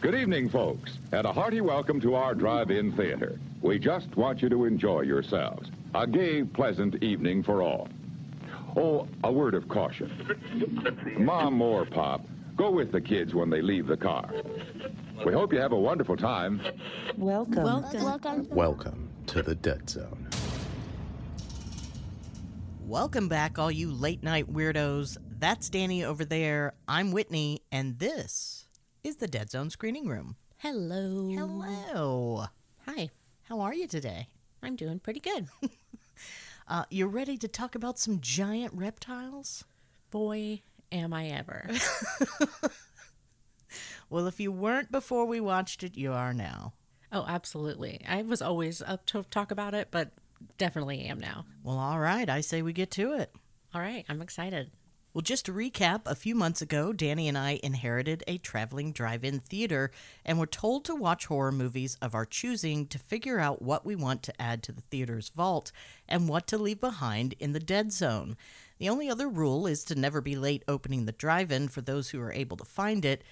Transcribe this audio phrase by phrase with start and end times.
[0.00, 3.40] Good evening, folks, and a hearty welcome to our drive-in theater.
[3.60, 5.70] We just want you to enjoy yourselves.
[5.94, 7.88] A gay, pleasant evening for all.
[8.76, 10.10] Oh, a word of caution.
[11.18, 12.24] Mom or Pop,
[12.56, 14.32] go with the kids when they leave the car.
[15.26, 16.60] We hope you have a wonderful time.
[17.16, 17.64] Welcome.
[17.64, 18.04] Welcome.
[18.04, 18.48] Welcome.
[18.48, 20.28] Welcome to the Dead Zone.
[22.86, 25.16] Welcome back, all you late night weirdos.
[25.42, 26.72] That's Danny over there.
[26.86, 28.68] I'm Whitney, and this
[29.02, 30.36] is the Dead Zone Screening Room.
[30.58, 31.28] Hello.
[31.34, 32.44] Hello.
[32.86, 33.10] Hi.
[33.48, 34.28] How are you today?
[34.62, 35.48] I'm doing pretty good.
[36.68, 39.64] Uh, you ready to talk about some giant reptiles?
[40.10, 41.68] Boy, am I ever.
[44.08, 46.74] Well, if you weren't before we watched it, you are now.
[47.10, 48.00] oh, absolutely.
[48.08, 50.12] I was always up to talk about it, but
[50.56, 51.46] definitely am now.
[51.64, 52.30] Well, all right.
[52.30, 53.34] I say we get to it.
[53.74, 54.70] All right, I'm excited.
[55.14, 59.24] Well, just to recap, a few months ago, Danny and I inherited a traveling drive
[59.24, 59.90] in theater
[60.24, 63.94] and were told to watch horror movies of our choosing to figure out what we
[63.94, 65.70] want to add to the theater's vault
[66.08, 68.38] and what to leave behind in the dead zone.
[68.78, 72.08] The only other rule is to never be late opening the drive in for those
[72.08, 73.22] who are able to find it.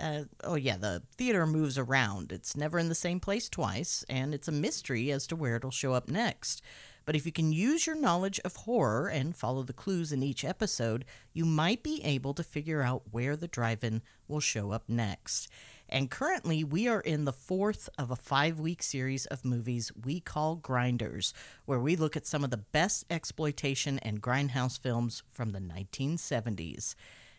[0.00, 2.32] Uh, oh, yeah, the theater moves around.
[2.32, 5.70] It's never in the same place twice, and it's a mystery as to where it'll
[5.70, 6.62] show up next.
[7.06, 10.44] But if you can use your knowledge of horror and follow the clues in each
[10.44, 14.88] episode, you might be able to figure out where the drive in will show up
[14.88, 15.48] next.
[15.88, 20.18] And currently, we are in the fourth of a five week series of movies we
[20.18, 21.32] call Grinders,
[21.64, 26.96] where we look at some of the best exploitation and grindhouse films from the 1970s.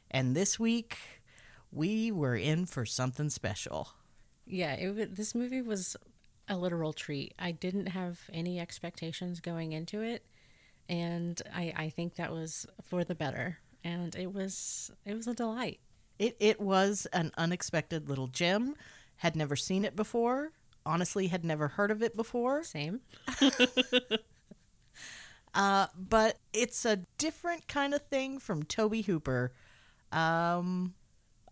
[0.10, 0.98] And this week,
[1.74, 3.90] we were in for something special.
[4.46, 5.98] Yeah, it, this movie was
[6.48, 7.34] a literal treat.
[7.38, 10.26] I didn't have any expectations going into it,
[10.90, 13.60] and I, I think that was for the better.
[13.84, 15.80] And it was it was a delight.
[16.20, 18.76] It it was an unexpected little gem.
[19.18, 20.52] Had never seen it before.
[20.86, 22.64] Honestly, had never heard of it before.
[22.64, 23.02] Same.
[25.58, 29.52] Uh, but it's a different kind of thing from Tobe Hooper.
[30.12, 30.94] Um,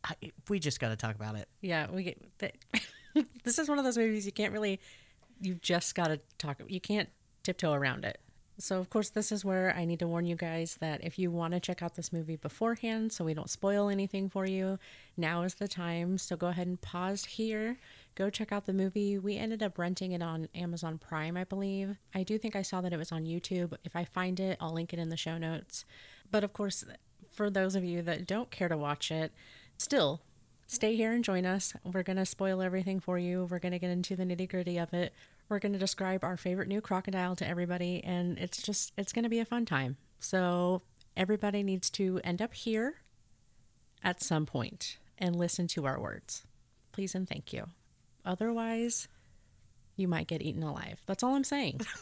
[0.03, 0.13] I,
[0.47, 1.47] we just got to talk about it.
[1.59, 2.22] Yeah, we get
[3.44, 4.80] this is one of those movies you can't really
[5.40, 7.09] you've just got to talk you can't
[7.44, 8.20] tiptoe around it.
[8.58, 11.30] So of course this is where I need to warn you guys that if you
[11.30, 14.80] want to check out this movie beforehand so we don't spoil anything for you,
[15.18, 16.18] now is the time.
[16.18, 17.78] So go ahead and pause here.
[18.16, 19.20] Go check out the movie.
[19.20, 21.97] We ended up renting it on Amazon Prime, I believe.
[22.14, 23.74] I do think I saw that it was on YouTube.
[23.84, 25.84] If I find it, I'll link it in the show notes.
[26.32, 26.86] But of course,
[27.34, 29.34] for those of you that don't care to watch it,
[29.78, 30.22] still
[30.68, 31.74] stay here and join us.
[31.84, 33.48] We're going to spoil everything for you.
[33.50, 35.14] We're going to get into the nitty gritty of it.
[35.50, 39.24] We're going to describe our favorite new crocodile to everybody, and it's just, it's going
[39.24, 39.98] to be a fun time.
[40.20, 40.81] So,
[41.16, 42.96] everybody needs to end up here
[44.03, 46.44] at some point and listen to our words.
[46.92, 47.68] Please and thank you.
[48.26, 49.08] Otherwise,
[49.96, 51.02] you might get eaten alive.
[51.06, 51.82] That's all I'm saying.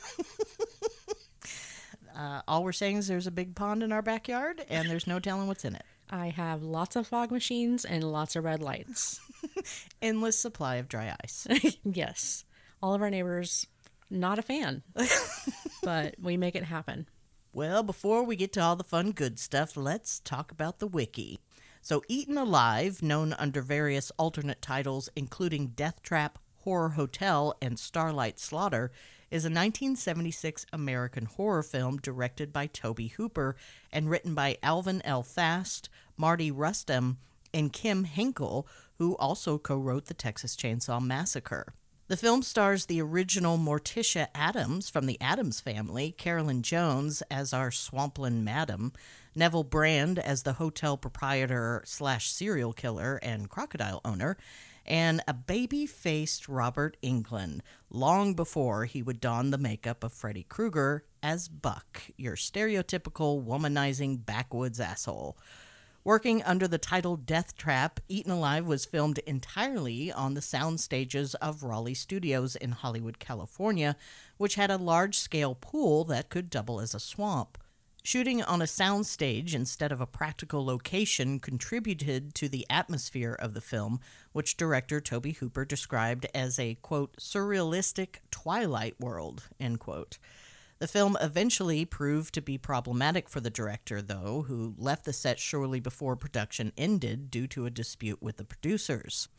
[2.16, 5.19] Uh, all we're saying is there's a big pond in our backyard, and there's no
[5.19, 5.85] telling what's in it.
[6.09, 9.19] I have lots of fog machines and lots of red lights.
[10.01, 11.47] Endless supply of dry ice.
[11.83, 12.45] yes.
[12.81, 13.67] All of our neighbors,
[14.09, 14.83] not a fan,
[15.83, 17.07] but we make it happen.
[17.53, 21.39] Well, before we get to all the fun good stuff, let's talk about the wiki.
[21.81, 28.39] So, Eaten Alive, known under various alternate titles, including Death Trap, Horror Hotel, and Starlight
[28.39, 28.91] Slaughter,
[29.33, 33.55] is a 1976 American horror film directed by Tobe Hooper
[33.91, 35.23] and written by Alvin L.
[35.23, 37.17] Fast, Mardi Rustam,
[37.51, 38.67] and Kim Henkel,
[38.99, 41.73] who also co wrote the Texas Chainsaw Massacre.
[42.09, 47.71] The film stars the original Morticia Addams from the Addams family, Carolyn Jones as our
[47.71, 48.94] swampland madam,
[49.33, 54.38] Neville Brand as the hotel proprietor slash serial killer and crocodile owner,
[54.85, 60.44] and a baby faced Robert Englund, long before he would don the makeup of Freddy
[60.44, 65.38] Krueger as Buck, your stereotypical womanizing backwoods asshole.
[66.06, 71.33] Working under the title Death Trap, Eaten Alive was filmed entirely on the sound stages
[71.35, 73.95] of Raleigh Studios in Hollywood, California,
[74.35, 77.57] which had a large scale pool that could double as a swamp.
[78.05, 83.61] Shooting on a soundstage instead of a practical location contributed to the atmosphere of the
[83.61, 84.01] film,
[84.33, 90.17] which director Tobe Hooper described as a quote surrealistic twilight world end quote.
[90.79, 95.39] The film eventually proved to be problematic for the director, though, who left the set
[95.39, 99.29] shortly before production ended due to a dispute with the producers.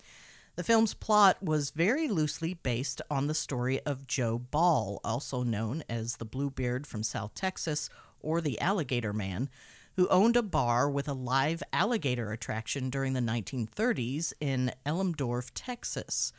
[0.56, 5.82] The film's plot was very loosely based on the story of Joe Ball, also known
[5.86, 7.90] as the Bluebeard from South Texas
[8.24, 9.48] or the Alligator Man,
[9.96, 16.32] who owned a bar with a live alligator attraction during the 1930s in Elmendorf, Texas.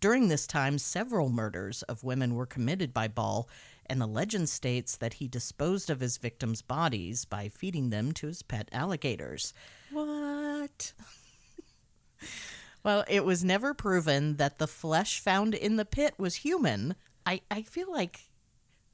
[0.00, 3.48] During this time, several murders of women were committed by Ball,
[3.86, 8.26] and the legend states that he disposed of his victims' bodies by feeding them to
[8.26, 9.54] his pet alligators.
[9.92, 10.92] What?
[12.86, 16.94] Well, it was never proven that the flesh found in the pit was human.
[17.26, 18.30] I, I feel like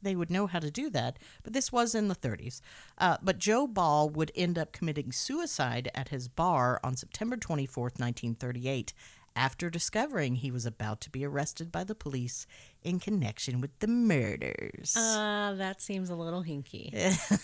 [0.02, 2.60] they would know how to do that, but this was in the 30s.
[2.98, 7.98] Uh, but Joe Ball would end up committing suicide at his bar on September 24th,
[7.98, 8.92] 1938,
[9.34, 12.46] after discovering he was about to be arrested by the police
[12.82, 14.94] in connection with the murders.
[14.96, 16.92] Uh, that seems a little hinky.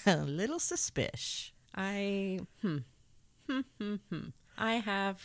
[0.06, 1.52] a little suspicious.
[1.74, 2.78] I hmm.
[3.48, 4.28] Hmm, hmm, hmm.
[4.56, 5.22] I have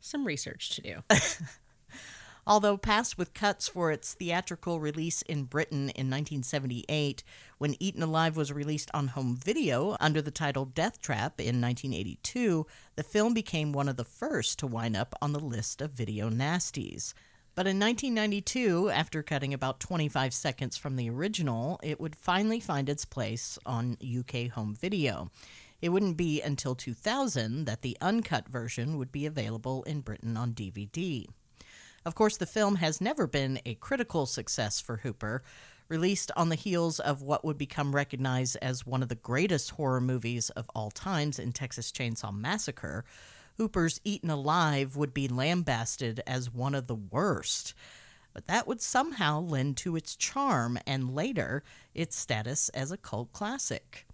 [0.00, 0.96] some research to do.
[2.50, 7.22] Although passed with cuts for its theatrical release in Britain in 1978,
[7.58, 12.66] when Eaten Alive was released on home video under the title Death Trap in 1982,
[12.96, 16.28] the film became one of the first to wind up on the list of video
[16.28, 17.14] nasties.
[17.54, 22.88] But in 1992, after cutting about 25 seconds from the original, it would finally find
[22.88, 25.30] its place on UK home video.
[25.80, 30.52] It wouldn't be until 2000 that the uncut version would be available in Britain on
[30.52, 31.28] DVD.
[32.04, 35.42] Of course, the film has never been a critical success for Hooper.
[35.88, 40.00] Released on the heels of what would become recognized as one of the greatest horror
[40.00, 43.04] movies of all times in Texas Chainsaw Massacre,
[43.56, 47.74] Hooper's Eaten Alive would be lambasted as one of the worst.
[48.32, 53.32] But that would somehow lend to its charm and later its status as a cult
[53.32, 54.06] classic.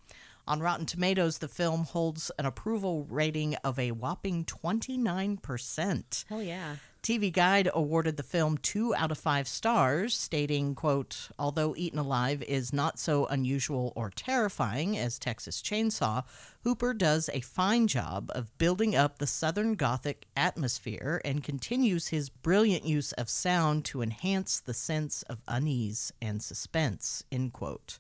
[0.49, 6.25] On Rotten Tomatoes, the film holds an approval rating of a whopping 29%.
[6.29, 6.77] Hell yeah.
[7.03, 12.43] TV Guide awarded the film two out of five stars, stating, quote, although Eaten Alive
[12.43, 16.25] is not so unusual or terrifying as Texas Chainsaw,
[16.63, 22.29] Hooper does a fine job of building up the Southern Gothic atmosphere and continues his
[22.29, 27.99] brilliant use of sound to enhance the sense of unease and suspense, end quote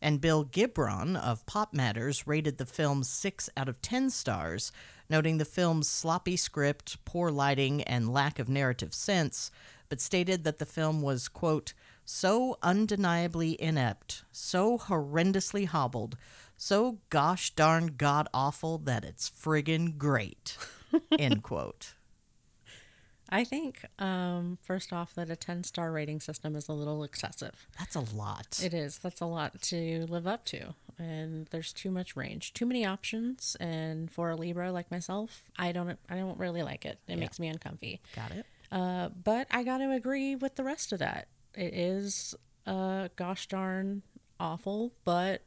[0.00, 4.72] and Bill Gibron of PopMatters rated the film 6 out of 10 stars,
[5.10, 9.50] noting the film's sloppy script, poor lighting, and lack of narrative sense,
[9.88, 11.72] but stated that the film was, quote,
[12.04, 16.16] so undeniably inept, so horrendously hobbled,
[16.56, 20.56] so gosh darn god awful that it's friggin' great,
[21.18, 21.94] end quote.
[23.30, 27.66] I think, um, first off, that a 10 star rating system is a little excessive.
[27.78, 28.60] That's a lot.
[28.62, 28.98] It is.
[28.98, 30.74] That's a lot to live up to.
[30.98, 33.56] And there's too much range, too many options.
[33.60, 36.98] And for a Libra like myself, I don't, I don't really like it.
[37.06, 38.00] It makes me uncomfy.
[38.16, 38.46] Got it.
[38.72, 41.28] Uh, but I got to agree with the rest of that.
[41.54, 42.34] It is,
[42.66, 44.02] uh, gosh darn
[44.40, 45.42] awful, but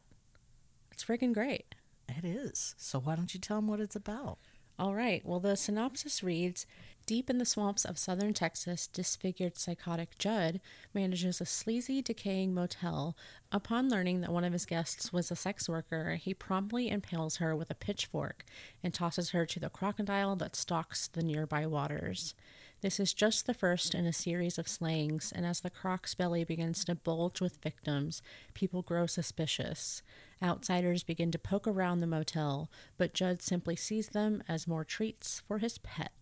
[0.92, 1.76] it's freaking great.
[2.08, 2.76] It is.
[2.78, 4.38] So why don't you tell them what it's about?
[4.80, 5.22] All right.
[5.24, 6.66] Well, the synopsis reads
[7.12, 10.62] Deep in the swamps of southern Texas, disfigured psychotic Judd
[10.94, 13.18] manages a sleazy, decaying motel.
[13.52, 17.54] Upon learning that one of his guests was a sex worker, he promptly impales her
[17.54, 18.46] with a pitchfork
[18.82, 22.34] and tosses her to the crocodile that stalks the nearby waters.
[22.80, 26.46] This is just the first in a series of slayings, and as the croc's belly
[26.46, 28.22] begins to bulge with victims,
[28.54, 30.02] people grow suspicious.
[30.42, 35.42] Outsiders begin to poke around the motel, but Judd simply sees them as more treats
[35.46, 36.14] for his pet.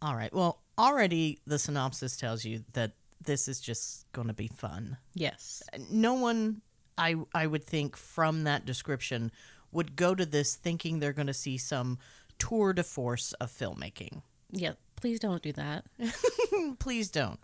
[0.00, 0.32] All right.
[0.32, 2.92] Well, already the synopsis tells you that
[3.24, 4.96] this is just going to be fun.
[5.14, 5.62] Yes.
[5.90, 6.62] No one,
[6.96, 9.32] I I would think, from that description,
[9.72, 11.98] would go to this thinking they're going to see some
[12.38, 14.22] tour de force of filmmaking.
[14.50, 15.84] Yeah, please don't do that.
[16.78, 17.40] Please don't.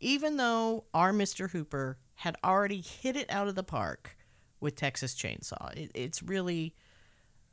[0.00, 1.50] Even though our Mr.
[1.50, 4.16] Hooper had already hit it out of the park
[4.58, 6.74] with Texas Chainsaw, it, it's really,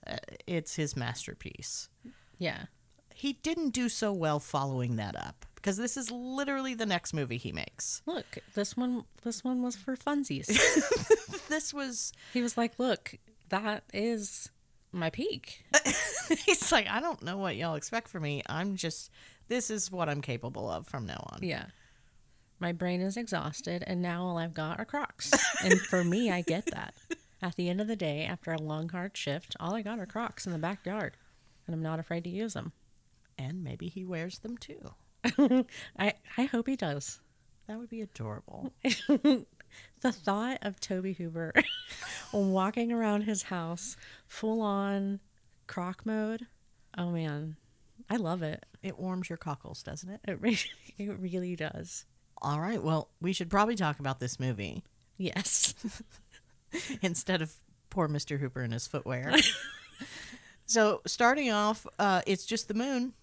[0.06, 1.90] uh, it's his masterpiece.
[2.38, 2.64] Yeah.
[3.18, 7.38] He didn't do so well following that up because this is literally the next movie
[7.38, 8.04] he makes.
[8.06, 10.48] Look, this one this one was for funsies.
[11.50, 13.16] This was he was like, "Look,
[13.50, 14.52] that is
[14.92, 15.66] my peak."
[16.46, 18.44] he's like, I don't know what y'all expect from me.
[18.48, 19.10] I'm just
[19.48, 21.40] this is what I'm capable of from now on.
[21.42, 21.66] Yeah.
[22.60, 25.32] My brain is exhausted and now all I've got are Crocs.
[25.64, 26.94] and for me, I get that.
[27.42, 30.06] At the end of the day, after a long hard shift, all I got are
[30.06, 31.18] Crocs in the backyard,
[31.66, 32.74] and I'm not afraid to use them.
[33.38, 34.94] And maybe he wears them too.
[35.98, 37.20] I I hope he does.
[37.68, 38.74] That would be adorable.
[40.02, 41.54] The thought of Toby Hoover
[42.34, 45.20] walking around his house full on
[45.68, 46.48] croc mode.
[46.98, 47.58] Oh man,
[48.10, 48.66] I love it.
[48.82, 50.22] It warms your cockles, doesn't it?
[50.28, 50.58] It really,
[50.98, 52.06] it really does.
[52.42, 52.82] All right.
[52.82, 54.84] Well, we should probably talk about this movie
[55.18, 55.76] Yes.
[57.02, 57.54] instead of
[57.90, 58.40] poor Mr.
[58.40, 59.34] Hooper and his footwear.
[60.66, 63.14] So starting off, uh, it's just the moon.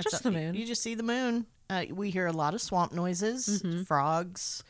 [0.00, 0.54] Just all- the moon.
[0.54, 1.46] You just see the moon.
[1.70, 3.82] Uh, we hear a lot of swamp noises, Mm-hmm.
[3.84, 4.62] frogs,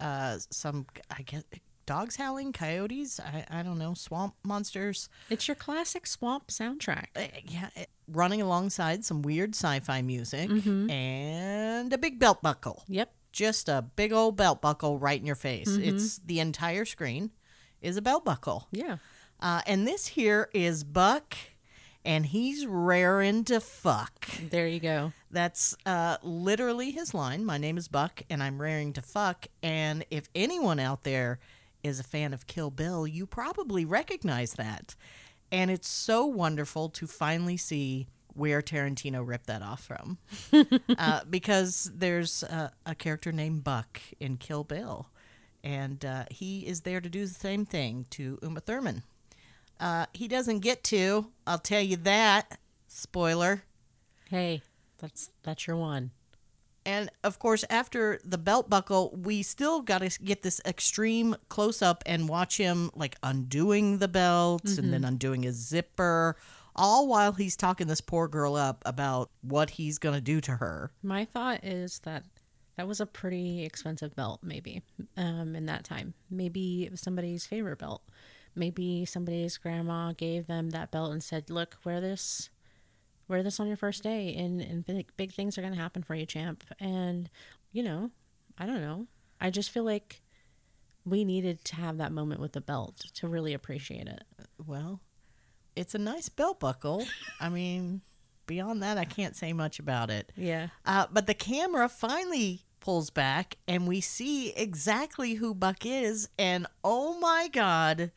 [0.00, 1.44] uh, some I guess
[1.86, 3.20] dogs howling, coyotes.
[3.20, 5.08] I, I don't know, swamp monsters.
[5.30, 7.06] It's your classic swamp soundtrack.
[7.16, 10.90] Uh, yeah, it- running alongside some weird sci-fi music Mm-hmm.
[10.90, 12.84] and a big belt buckle.
[12.88, 13.12] Yep.
[13.32, 15.68] Just a big old belt buckle right in your face.
[15.68, 15.96] Mm-hmm.
[15.96, 17.30] It's the entire screen
[17.82, 18.66] is a belt buckle.
[18.72, 18.96] Yeah.
[19.38, 21.36] Uh, and this here is Buck,
[22.04, 24.26] and he's raring to fuck.
[24.50, 25.12] There you go.
[25.30, 27.44] That's uh, literally his line.
[27.44, 29.46] My name is Buck, and I'm raring to fuck.
[29.62, 31.38] And if anyone out there
[31.82, 34.94] is a fan of Kill Bill, you probably recognize that.
[35.50, 40.18] And it's so wonderful to finally see where Tarantino ripped that off from.
[40.98, 45.08] uh, because there's uh, a character named Buck in Kill Bill,
[45.64, 49.02] and uh, he is there to do the same thing to Uma Thurman.
[49.80, 52.58] Uh, he doesn't get to, I'll tell you that.
[52.88, 53.62] Spoiler.
[54.28, 54.62] Hey,
[54.98, 56.10] that's that's your one.
[56.84, 61.82] And of course, after the belt buckle, we still got to get this extreme close
[61.82, 66.36] up and watch him like undoing the belt and then undoing his zipper,
[66.74, 70.52] all while he's talking this poor girl up about what he's going to do to
[70.52, 70.90] her.
[71.02, 72.24] My thought is that
[72.76, 74.82] that was a pretty expensive belt, maybe,
[75.16, 76.14] um, in that time.
[76.30, 78.02] Maybe it was somebody's favorite belt.
[78.54, 82.50] Maybe somebody's grandma gave them that belt and said, "Look, wear this,
[83.28, 86.14] wear this on your first day, and and big big things are gonna happen for
[86.14, 87.30] you, champ." And
[87.72, 88.10] you know,
[88.56, 89.06] I don't know.
[89.40, 90.22] I just feel like
[91.04, 94.24] we needed to have that moment with the belt to really appreciate it.
[94.64, 95.00] Well,
[95.76, 97.04] it's a nice belt buckle.
[97.40, 98.02] I mean,
[98.46, 100.32] beyond that, I can't say much about it.
[100.36, 100.68] Yeah.
[100.84, 106.28] Uh, but the camera finally pulls back and we see exactly who Buck is.
[106.38, 108.10] And oh my God,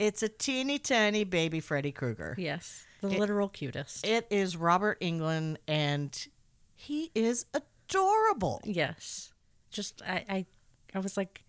[0.00, 2.34] it's a teeny tiny baby Freddy Krueger.
[2.38, 2.86] Yes.
[3.02, 4.06] The literal cutest.
[4.06, 6.26] It is Robert Englund and
[6.74, 8.60] he is adorable.
[8.64, 9.32] Yes.
[9.70, 10.46] Just I, I
[10.94, 11.44] I was like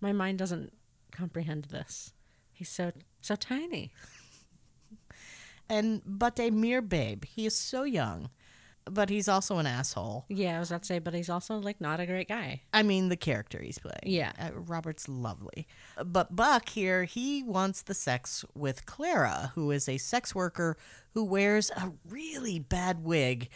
[0.00, 0.72] my mind doesn't
[1.10, 2.12] comprehend this.
[2.52, 3.92] He's so so tiny.
[5.68, 7.24] And but a mere babe.
[7.24, 8.30] He is so young,
[8.90, 10.24] but he's also an asshole.
[10.28, 12.62] Yeah, I was about to say, but he's also like not a great guy.
[12.72, 13.98] I mean, the character he's playing.
[14.04, 14.32] Yeah.
[14.38, 15.66] Uh, Robert's lovely.
[16.04, 20.76] But Buck here, he wants the sex with Clara, who is a sex worker
[21.14, 23.48] who wears a really bad wig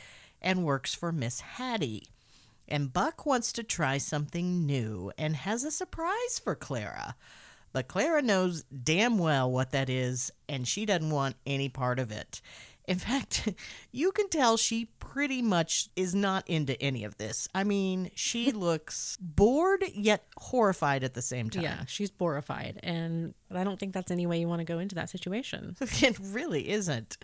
[0.42, 2.08] and works for Miss Hattie.
[2.68, 7.16] And Buck wants to try something new and has a surprise for Clara.
[7.72, 12.10] But Clara knows damn well what that is, and she doesn't want any part of
[12.10, 12.40] it.
[12.90, 13.48] In fact,
[13.92, 17.48] you can tell she pretty much is not into any of this.
[17.54, 21.62] I mean, she looks bored yet horrified at the same time.
[21.62, 24.96] Yeah, she's borified, and I don't think that's any way you want to go into
[24.96, 25.76] that situation.
[25.80, 27.16] it really isn't.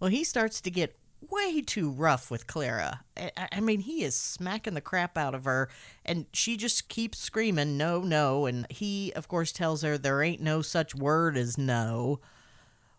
[0.00, 0.96] Well, he starts to get
[1.30, 3.00] way too rough with Clara.
[3.18, 5.68] I, I mean, he is smacking the crap out of her,
[6.06, 8.46] and she just keeps screaming, no, no.
[8.46, 12.20] And he, of course, tells her there ain't no such word as no.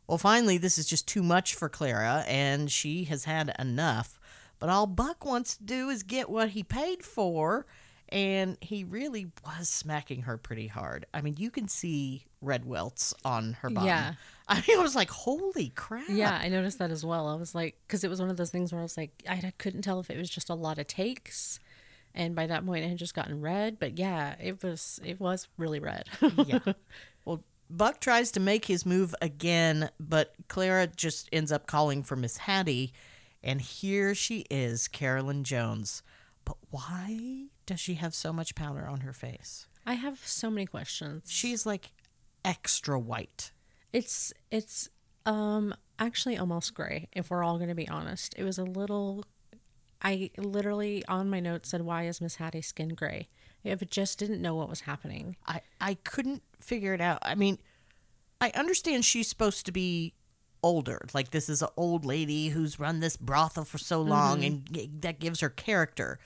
[0.07, 4.19] Well, finally, this is just too much for Clara, and she has had enough.
[4.59, 7.65] But all Buck wants to do is get what he paid for,
[8.09, 11.05] and he really was smacking her pretty hard.
[11.13, 13.87] I mean, you can see red welts on her body.
[13.87, 14.13] Yeah.
[14.47, 16.07] I mean, I was like, holy crap.
[16.07, 17.27] Yeah, I noticed that as well.
[17.27, 19.51] I was like, because it was one of those things where I was like, I
[19.57, 21.59] couldn't tell if it was just a lot of takes,
[22.15, 23.77] and by that point it had just gotten red.
[23.77, 26.05] But yeah, it was it was really red.
[26.45, 26.59] yeah.
[27.25, 32.15] Well, Buck tries to make his move again, but Clara just ends up calling for
[32.15, 32.93] Miss Hattie,
[33.43, 36.01] and here she is, Carolyn Jones.
[36.45, 39.67] But why does she have so much powder on her face?
[39.85, 41.25] I have so many questions.
[41.29, 41.91] She's like
[42.43, 43.51] extra white.
[43.91, 44.89] It's it's
[45.25, 48.33] um actually almost gray if we're all going to be honest.
[48.37, 49.25] It was a little
[50.01, 53.27] I literally on my notes said why is Miss Hattie's skin gray?
[53.69, 55.35] If it just didn't know what was happening.
[55.45, 57.19] I I couldn't figure it out.
[57.21, 57.59] I mean,
[58.41, 60.13] I understand she's supposed to be
[60.63, 61.05] older.
[61.13, 64.75] Like this is an old lady who's run this brothel for so long mm-hmm.
[64.75, 66.19] and that gives her character.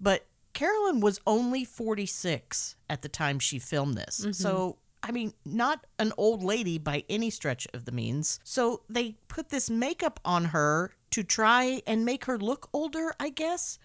[0.00, 4.20] But Carolyn was only 46 at the time she filmed this.
[4.20, 4.32] Mm-hmm.
[4.32, 8.38] So, I mean, not an old lady by any stretch of the means.
[8.44, 13.30] So, they put this makeup on her to try and make her look older, I
[13.30, 13.78] guess.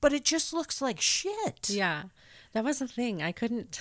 [0.00, 1.68] But it just looks like shit.
[1.68, 2.04] Yeah.
[2.52, 3.22] That was the thing.
[3.22, 3.80] I couldn't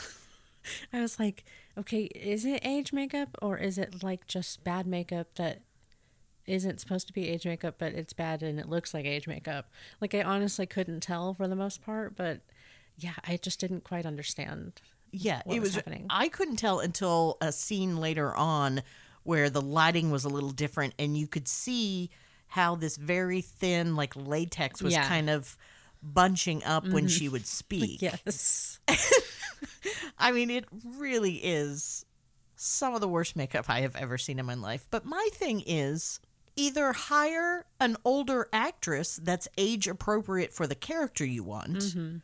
[0.94, 1.46] I was like,
[1.78, 5.62] okay, is it age makeup or is it like just bad makeup that
[6.46, 9.70] isn't supposed to be age makeup but it's bad and it looks like age makeup?
[10.02, 12.42] Like I honestly couldn't tell for the most part, but
[12.98, 14.82] yeah, I just didn't quite understand.
[15.12, 15.76] Yeah, what it was was.
[15.78, 16.06] happening.
[16.10, 18.82] I couldn't tell until a scene later on
[19.24, 22.10] where the lighting was a little different and you could see
[22.48, 25.08] how this very thin like latex was Yeah.
[25.08, 25.56] kind of
[26.02, 27.08] bunching up when mm-hmm.
[27.08, 28.02] she would speak.
[28.26, 28.80] Yes.
[30.18, 30.66] I mean, it
[30.98, 32.06] really is
[32.56, 34.88] some of the worst makeup I have ever seen in my life.
[34.92, 36.20] But my thing is
[36.56, 42.18] either hire an older actress that's age appropriate for the character you want, mm-hmm.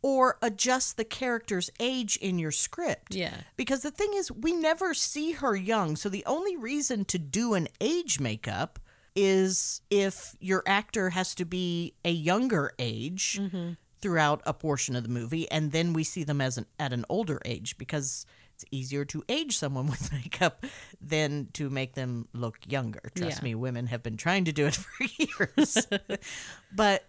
[0.00, 3.14] or adjust the character's age in your script.
[3.14, 3.34] Yeah.
[3.56, 5.96] Because the thing is, we never see her young.
[5.96, 8.78] So the only reason to do an age makeup
[9.16, 13.72] is if your actor has to be a younger age mm-hmm.
[14.00, 17.04] throughout a portion of the movie, and then we see them as an at an
[17.08, 20.64] older age because it's easier to age someone with makeup
[21.00, 23.00] than to make them look younger.
[23.14, 23.44] Trust Yeah.
[23.44, 25.86] me, women have been trying to do it for years.
[26.74, 27.08] but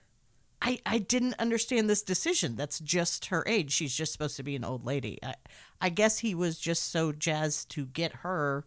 [0.61, 2.55] I, I didn't understand this decision.
[2.55, 3.71] That's just her age.
[3.71, 5.19] She's just supposed to be an old lady.
[5.21, 5.35] I,
[5.79, 8.65] I guess he was just so jazzed to get her,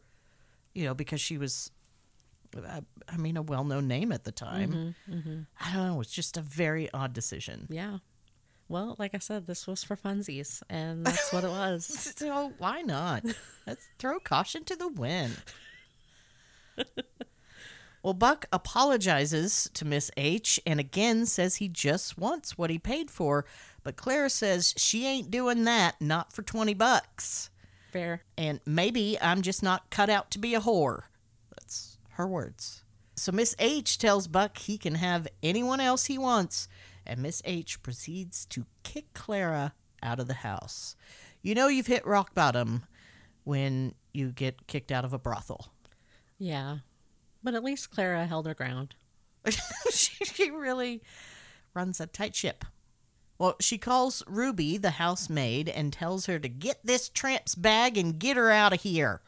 [0.73, 1.73] you know, because she was,
[2.57, 4.95] I, I mean, a well known name at the time.
[5.09, 5.41] Mm-hmm, mm-hmm.
[5.61, 6.01] I don't know.
[6.01, 7.67] It's just a very odd decision.
[7.71, 7.99] Yeah.
[8.69, 12.15] Well, like I said, this was for funsies, and that's what it was.
[12.17, 13.25] So why not?
[13.67, 15.43] Let's throw caution to the wind.
[18.03, 23.11] well, Buck apologizes to Miss H and again says he just wants what he paid
[23.11, 23.45] for,
[23.83, 27.51] but Clara says she ain't doing that, not for 20 bucks.
[27.91, 28.23] Fair.
[28.39, 31.05] And maybe I'm just not cut out to be a whore.
[32.21, 32.85] Her words.
[33.17, 36.69] So Miss H tells Buck he can have anyone else he wants,
[37.07, 39.73] and Miss H proceeds to kick Clara
[40.03, 40.97] out of the house.
[41.41, 42.83] You know you've hit rock bottom
[43.45, 45.73] when you get kicked out of a brothel.
[46.39, 46.81] Yeah.
[47.43, 48.95] But at least Clara held her ground.
[49.91, 51.03] she, she really
[51.73, 52.67] runs a tight ship.
[53.39, 58.19] Well, she calls Ruby, the housemaid, and tells her to get this tramp's bag and
[58.19, 59.23] get her out of here.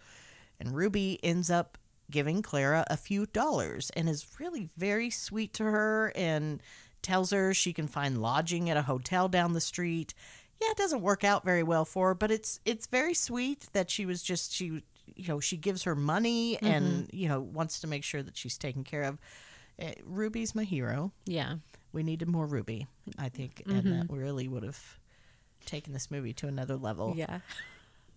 [0.61, 1.79] And Ruby ends up
[2.13, 6.63] giving Clara a few dollars and is really very sweet to her and
[7.03, 10.15] tells her she can find lodging at a hotel down the street.
[10.61, 13.91] Yeah, it doesn't work out very well for her, but it's it's very sweet that
[13.91, 14.83] she was just she
[15.17, 18.59] you know, she gives her money and you know wants to make sure that she's
[18.59, 19.19] taken care of.
[19.81, 21.13] Uh, Ruby's my hero.
[21.27, 21.57] Yeah.
[21.93, 22.87] We needed more Ruby,
[23.19, 24.99] I think, and that really would have
[25.67, 27.15] taken this movie to another level.
[27.17, 27.41] Yeah.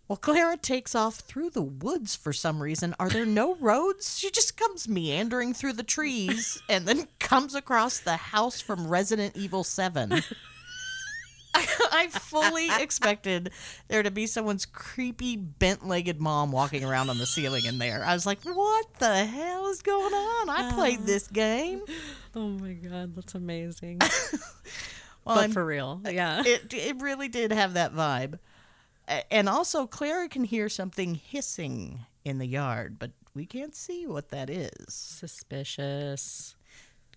[0.07, 2.93] Well, Clara takes off through the woods for some reason.
[2.99, 4.19] Are there no roads?
[4.19, 9.35] She just comes meandering through the trees and then comes across the house from Resident
[9.35, 10.21] Evil 7.
[11.57, 13.51] I fully expected
[13.87, 18.03] there to be someone's creepy bent legged mom walking around on the ceiling in there.
[18.03, 20.49] I was like, what the hell is going on?
[20.49, 21.81] I played uh, this game.
[22.35, 23.99] Oh my god, that's amazing.
[25.23, 26.01] Well, but I'm- for real.
[26.03, 26.43] Yeah.
[26.45, 28.37] it it really did have that vibe.
[29.07, 34.29] And also, Clara can hear something hissing in the yard, but we can't see what
[34.29, 34.71] that is.
[34.89, 36.55] Suspicious.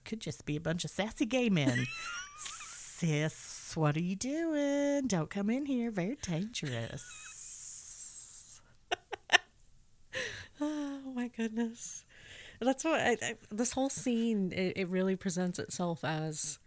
[0.04, 1.86] Could just be a bunch of sassy gay men.
[2.38, 5.06] Sis, what are you doing?
[5.06, 5.90] Don't come in here.
[5.90, 7.04] Very dangerous.
[10.60, 12.04] Oh my goodness.
[12.60, 16.58] That's what I, I, this whole scene it, it really presents itself as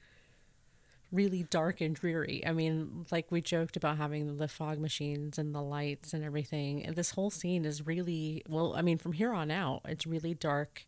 [1.11, 2.41] really dark and dreary.
[2.45, 6.85] I mean, like we joked about having the fog machines and the lights and everything.
[6.85, 10.33] And this whole scene is really well, I mean, from here on out, it's really
[10.33, 10.85] dark,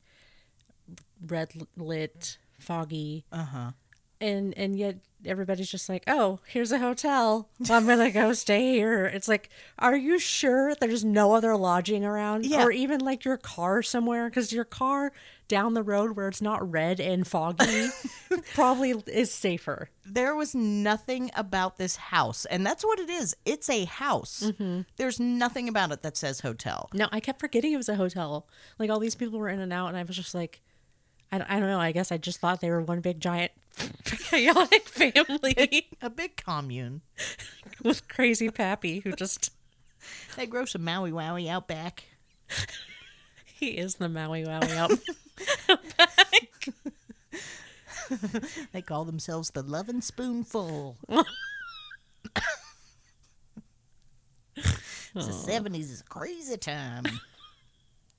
[1.25, 3.25] red lit, foggy.
[3.31, 3.71] Uh-huh.
[4.21, 7.49] And and yet everybody's just like, "Oh, here's a hotel.
[7.69, 12.05] I'm going to go stay here." It's like, "Are you sure there's no other lodging
[12.05, 12.63] around Yeah.
[12.63, 15.11] or even like your car somewhere cuz your car
[15.53, 17.89] down the road where it's not red and foggy
[18.53, 23.35] probably is safer." There was nothing about this house, and that's what it is.
[23.45, 24.43] It's a house.
[24.45, 24.81] Mm-hmm.
[24.97, 26.89] There's nothing about it that says hotel.
[26.93, 28.47] No, I kept forgetting it was a hotel.
[28.79, 30.61] Like all these people were in and out and I was just like
[31.33, 31.79] I don't, I don't know.
[31.79, 33.51] I guess I just thought they were one big giant
[34.05, 37.01] chaotic family A big commune.
[37.83, 39.51] with crazy Pappy who just
[40.35, 42.03] They grow some Maui Wowie out back.
[43.63, 44.91] He is the Maui Wowie out.
[48.73, 50.97] They call themselves the Lovin' Spoonful.
[55.15, 57.05] the seventies is a crazy time.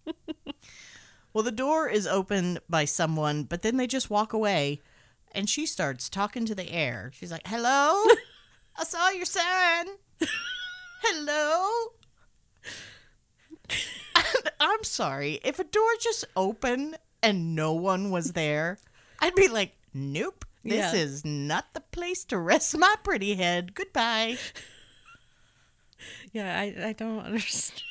[1.32, 4.80] well, the door is opened by someone, but then they just walk away,
[5.32, 7.12] and she starts talking to the air.
[7.14, 8.04] She's like, "Hello,
[8.76, 9.86] I saw your sign.
[11.02, 11.92] Hello."
[14.70, 18.78] I'm sorry if a door just opened and no one was there.
[19.20, 20.94] I'd be like, "Nope, this Yeah.
[20.94, 23.74] is not the place to rest my pretty head.
[23.74, 24.38] Goodbye."
[26.32, 27.82] yeah, I, I don't understand.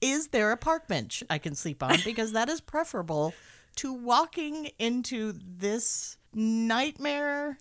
[0.00, 1.96] is there a park bench I can sleep on?
[2.04, 3.32] Because that is preferable
[3.76, 7.58] to walking into this nightmare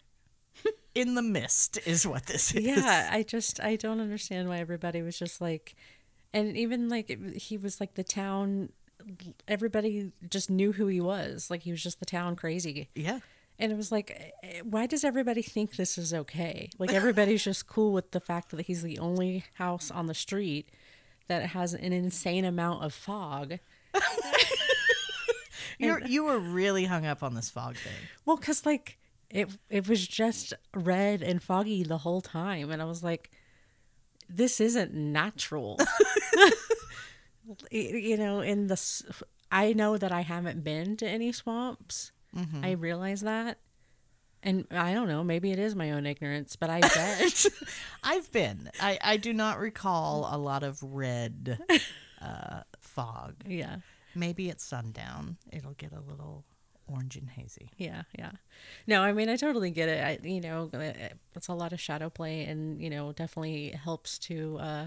[0.95, 2.63] in the mist, is what this is.
[2.63, 5.75] yeah i just i don't understand why everybody was just like
[6.33, 8.69] and even like it- he was like the town
[9.47, 11.49] everybody just knew who he was.
[11.49, 12.89] Like he was just the town crazy.
[12.95, 13.19] Yeah.
[13.59, 16.69] and it was like eh, why does everybody think this is okay?
[16.79, 20.69] Like everybody's just cool with the fact that he's the only house on the street
[21.27, 23.59] that has an insane amount of fog.
[25.79, 27.93] You're, you were really hung up on this fog thing.
[28.25, 28.97] well because like
[29.29, 32.69] it it was just red and foggy the whole time.
[32.71, 33.31] And i was like
[34.29, 35.79] this isn't natural.
[37.71, 38.79] You know in the
[39.51, 42.11] I know that i haven't been to any swamps.
[42.63, 43.57] I realize that.
[44.41, 47.45] And i don't know maybe it is my own ignorance but i bet.
[48.01, 48.69] I've been.
[48.79, 51.59] I, I do not recall a lot of red
[52.21, 53.35] uh, fog.
[53.45, 53.77] yeah.
[54.15, 55.37] Maybe at sundown.
[55.51, 56.45] It'll get a little
[56.87, 57.69] orange and hazy.
[57.77, 58.31] yeah yeah
[58.87, 60.91] no i mean i totally get it I, you know uh,
[61.35, 64.85] it's a lot of shadow play and you know definitely helps to uh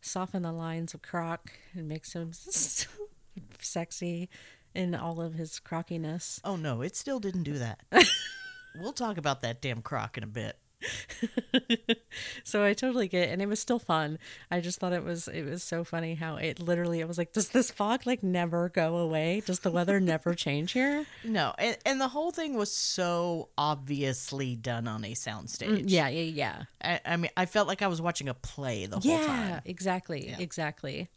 [0.00, 2.32] soften the lines of croc and makes him
[3.60, 4.28] sexy
[4.74, 7.80] in all of his crockiness Oh no, it still didn't do that.
[8.78, 10.58] we'll talk about that damn croc in a bit.
[12.44, 14.18] so i totally get it and it was still fun
[14.50, 17.32] i just thought it was it was so funny how it literally it was like
[17.32, 21.76] does this fog like never go away does the weather never change here No, and,
[21.84, 25.82] and the whole thing was so obviously done on a soundstage.
[25.82, 28.86] Mm, yeah yeah yeah I, I mean, I felt like I was watching a play
[28.86, 29.10] the whole time.
[29.10, 29.62] yeah time.
[29.64, 31.08] exactly exactly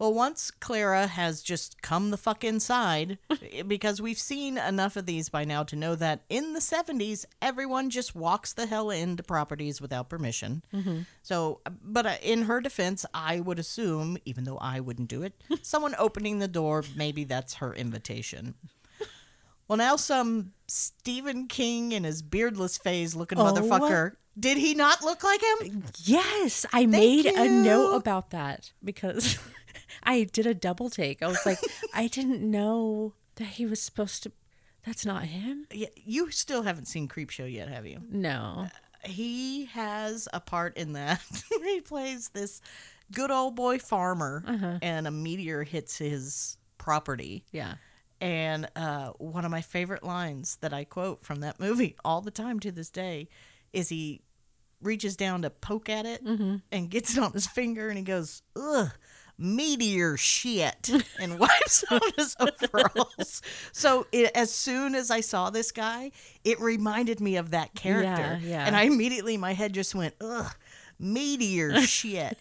[0.00, 3.18] Well, once Clara has just come the fuck inside,
[3.68, 7.90] because we've seen enough of these by now to know that in the 70s, everyone
[7.90, 10.62] just walks the hell into properties without permission.
[11.22, 15.34] So, but uh, in her defense, I would assume, even though I wouldn't do it,
[15.62, 18.54] someone opening the door, maybe that's her invitation.
[19.68, 23.44] Well, now some Stephen King in his beardless phase looking Oh.
[23.44, 24.12] motherfucker.
[24.38, 25.82] Did he not look like him?
[26.04, 29.38] Yes, I made a note about that because
[30.02, 31.22] I did a double take.
[31.22, 31.58] I was like,
[31.94, 34.32] I didn't know that he was supposed to.
[34.86, 35.66] That's not him.
[35.72, 38.00] Yeah, you still haven't seen Creepshow yet, have you?
[38.10, 38.66] No.
[38.66, 38.68] Uh,
[39.08, 41.20] he has a part in that
[41.64, 42.60] he plays this
[43.12, 44.78] good old boy farmer uh-huh.
[44.82, 47.74] and a meteor hits his property Yeah.
[48.20, 52.30] and uh, one of my favorite lines that i quote from that movie all the
[52.30, 53.28] time to this day
[53.72, 54.20] is he
[54.82, 56.56] reaches down to poke at it mm-hmm.
[56.72, 58.90] and gets it on his finger and he goes ugh
[59.40, 63.40] meteor shit and wipes on his overalls
[63.72, 66.10] so it, as soon as i saw this guy
[66.44, 68.66] it reminded me of that character Yeah, yeah.
[68.66, 70.54] and i immediately my head just went ugh
[70.98, 72.38] meteor shit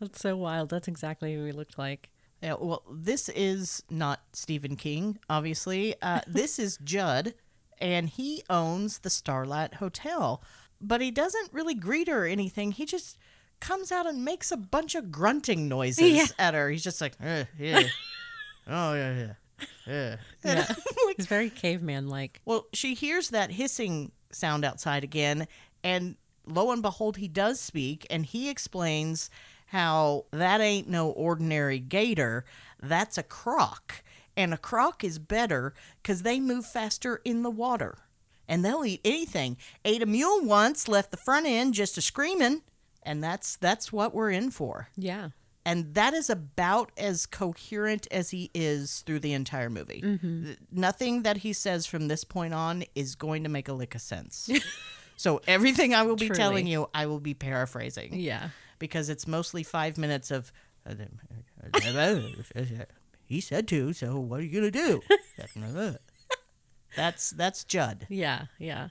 [0.00, 0.70] That's so wild.
[0.70, 2.08] That's exactly who he looked like.
[2.42, 5.94] Yeah, well, this is not Stephen King, obviously.
[6.00, 7.34] Uh, this is Judd,
[7.78, 10.42] and he owns the Starlight Hotel.
[10.80, 12.72] But he doesn't really greet her or anything.
[12.72, 13.18] He just
[13.60, 16.26] comes out and makes a bunch of grunting noises Yeah.
[16.38, 16.70] at her.
[16.70, 17.82] He's just like, eh, yeah.
[18.66, 19.32] oh, yeah, yeah.
[19.86, 20.16] Yeah.
[20.44, 20.66] Yeah.
[21.06, 22.40] Like, He's very caveman like.
[22.44, 25.46] well, she hears that hissing sound outside again,
[25.84, 29.28] and lo and behold, he does speak, and he explains
[29.66, 32.44] how that ain't no ordinary gator,
[32.82, 34.02] that's a croc.
[34.36, 37.98] And a croc is better because they move faster in the water.
[38.48, 39.56] And they'll eat anything.
[39.84, 42.62] Ate a mule once, left the front end just a screaming,
[43.02, 44.88] and that's that's what we're in for.
[44.96, 45.30] Yeah.
[45.66, 50.00] And that is about as coherent as he is through the entire movie.
[50.02, 50.44] Mm-hmm.
[50.46, 53.94] Th- Nothing that he says from this point on is going to make a lick
[53.94, 54.48] of sense.
[55.16, 58.48] so everything I will be telling you, I will be paraphrasing Yeah.
[58.78, 60.50] because it's mostly five minutes of.
[63.26, 65.02] he said to, so what are you gonna do?
[66.96, 68.06] that's that's Judd.
[68.08, 68.46] Yeah.
[68.58, 68.88] Yeah.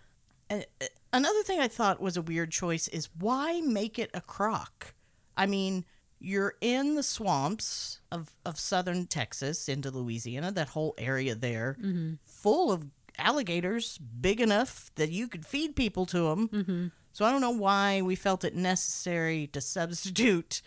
[0.49, 4.21] Uh, uh, another thing I thought was a weird choice is why make it a
[4.21, 4.93] croc?
[5.37, 5.85] I mean,
[6.19, 11.77] you're in the swamps of, of southern Texas into Louisiana, that whole area there,
[12.25, 16.49] full of alligators big enough that you could feed people to them.
[16.49, 16.87] Mm-hmm.
[17.11, 20.61] So I don't know why we felt it necessary to substitute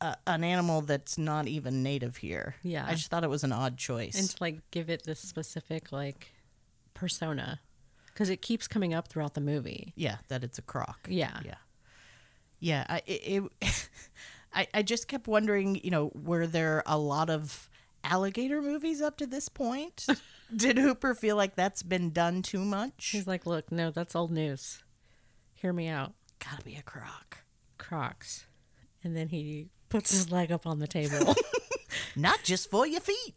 [0.00, 2.56] a, an animal that's not even native here.
[2.62, 2.84] Yeah.
[2.86, 4.18] I just thought it was an odd choice.
[4.18, 6.32] And to like give it this specific like
[6.94, 7.60] persona
[8.12, 9.92] because it keeps coming up throughout the movie.
[9.96, 11.06] Yeah, that it's a croc.
[11.08, 11.40] Yeah.
[11.44, 11.54] Yeah.
[12.60, 12.86] Yeah.
[12.88, 13.88] I, it, it
[14.54, 17.70] I, I just kept wondering, you know, were there a lot of
[18.04, 20.06] alligator movies up to this point?
[20.56, 23.08] Did Hooper feel like that's been done too much?
[23.10, 24.82] He's like, look, no, that's old news.
[25.54, 26.12] Hear me out.
[26.38, 27.38] Gotta be a croc.
[27.78, 28.46] Crocs.
[29.02, 31.34] And then he puts his leg up on the table.
[32.16, 33.34] Not just for your feet.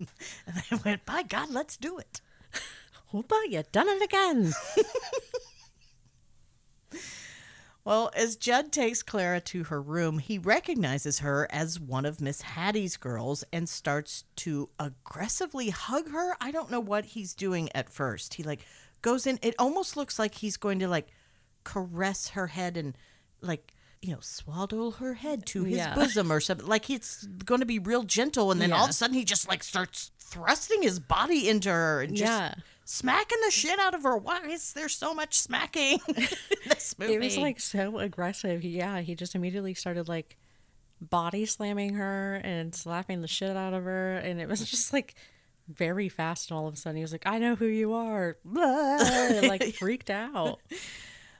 [0.46, 2.20] and I went, by God, let's do it.
[3.12, 4.52] Hoopa, you done it again.
[7.86, 12.40] Well, as Judd takes Clara to her room, he recognizes her as one of Miss
[12.40, 16.36] Hattie's girls and starts to aggressively hug her.
[16.40, 18.34] I don't know what he's doing at first.
[18.34, 18.66] He like
[19.02, 19.38] goes in.
[19.40, 21.10] It almost looks like he's going to like
[21.62, 22.98] caress her head and
[23.40, 25.94] like you know swaddle her head to his Yeah.
[25.94, 26.66] bosom or something.
[26.66, 29.48] Like it's going to be real gentle, and then all of a sudden he just
[29.48, 32.54] like starts thrusting his body into her and just Yeah.
[32.84, 34.16] smacking the shit out of her.
[34.16, 36.14] Why is there so much smacking in
[36.68, 37.14] this movie?
[37.14, 38.64] It was like so aggressive.
[38.64, 40.36] Yeah, he just immediately started like
[41.00, 45.14] body slamming her and slapping the shit out of her, and it was just like
[45.68, 46.50] very fast.
[46.50, 49.74] And all of a sudden, he was like, "I know who you are," and, like
[49.74, 50.60] freaked out.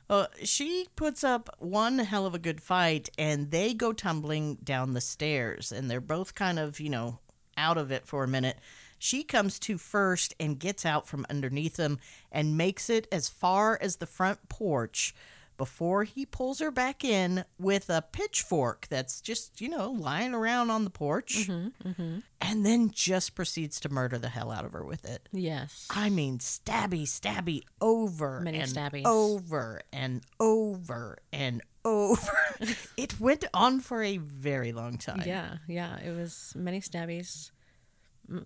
[0.09, 4.93] Uh, she puts up one hell of a good fight, and they go tumbling down
[4.93, 7.19] the stairs, and they're both kind of, you know,
[7.57, 8.59] out of it for a minute.
[8.99, 11.99] She comes to first and gets out from underneath them
[12.31, 15.15] and makes it as far as the front porch
[15.57, 20.71] before he pulls her back in with a pitchfork that's just, you know, lying around
[20.71, 21.49] on the porch.
[21.49, 22.19] Mm-hmm, mm-hmm.
[22.41, 25.29] And then just proceeds to murder the hell out of her with it.
[25.33, 25.87] Yes.
[25.91, 29.07] I mean, stabby, stabby, over Many and stabbies.
[29.07, 32.39] over and over and over.
[32.97, 35.23] it went on for a very long time.
[35.27, 35.99] Yeah, yeah.
[35.99, 37.51] It was many stabbies,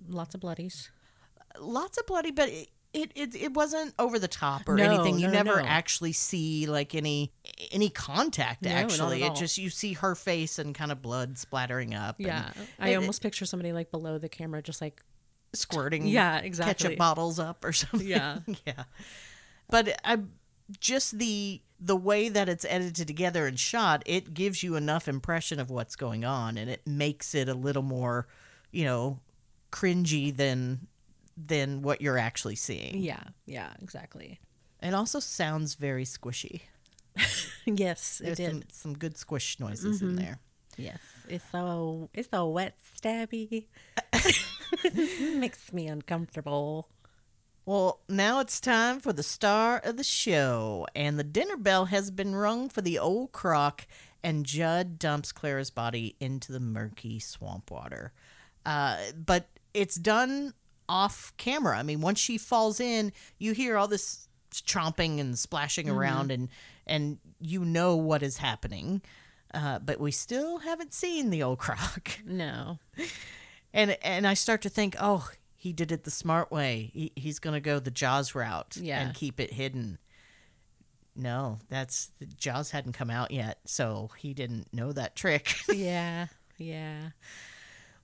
[0.09, 0.91] lots of bloodies.
[1.59, 5.19] lots of bloody, but it it, it, it wasn't over the top or No, anything.
[5.19, 5.67] You no, never no.
[5.67, 7.33] actually see like any
[7.71, 8.67] any contact.
[8.67, 12.17] Actually, it just you see her face and kind of blood splattering up.
[12.19, 15.03] and Yeah, I it- almost picture somebody like below the camera, just like
[15.53, 16.75] squirting Yeah, exactly.
[16.75, 18.07] ketchup bottles up or something.
[18.07, 18.39] Yeah.
[18.67, 18.85] yeah.
[19.69, 20.19] But I
[20.79, 25.59] just the the way that it's edited together and shot, it gives you enough impression
[25.59, 28.27] of what's going on and it makes it a little more,
[28.71, 29.19] you know,
[29.73, 30.87] cringy than
[31.47, 32.99] than what you're actually seeing.
[32.99, 34.41] yeah, yeah, exactly.
[34.83, 36.63] It also sounds very squishy.
[37.67, 38.51] yes, it There's did.
[38.51, 40.39] some, some good squish noises in there.
[40.77, 43.67] Yes, it's so it's so wet, stabby.
[45.37, 46.89] Makes me uncomfortable.
[47.67, 52.11] Well, now it's time for the star of the show, and the dinner bell has
[52.11, 53.87] been rung for the old croc,
[54.23, 58.13] and Judd dumps Clara's body into the murky swamp water.
[58.65, 60.55] Uh, but it's done
[60.91, 61.79] off camera.
[61.79, 66.49] I mean, once she falls in, you hear all this chomping and splashing around, and
[66.87, 69.01] and you know what is happening.
[69.55, 72.11] Uh, but we still haven't seen the old croc.
[72.27, 72.79] No,
[73.73, 76.91] And and I start to think, oh, he did it the smart way.
[76.93, 79.01] He, he's going to go the Jaws route Yeah.
[79.01, 79.99] and keep it hidden.
[81.17, 85.53] No, that's the Jaws hadn't come out yet, so he didn't know that trick.
[85.73, 86.27] yeah,
[86.57, 87.11] yeah,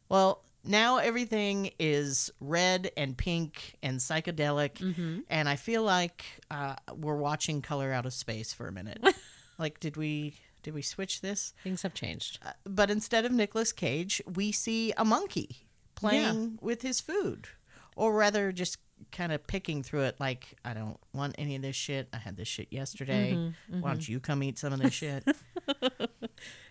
[0.08, 5.20] well, now everything is red and pink and psychedelic, Mm-hmm.
[5.28, 9.02] and I feel like uh, we're watching Color Out of Space for a minute.
[9.58, 11.54] like, did we did we switch this?
[11.62, 12.38] things have changed.
[12.44, 17.48] Uh, but instead of Nicolas Cage, we see a monkey playing with his food,
[17.94, 18.78] or rather, just
[19.12, 20.16] kind of picking through it.
[20.18, 22.08] Like, I don't want any of this shit.
[22.12, 23.34] I had this shit yesterday.
[23.34, 25.24] Mm-hmm, Why don't you come eat some of this shit?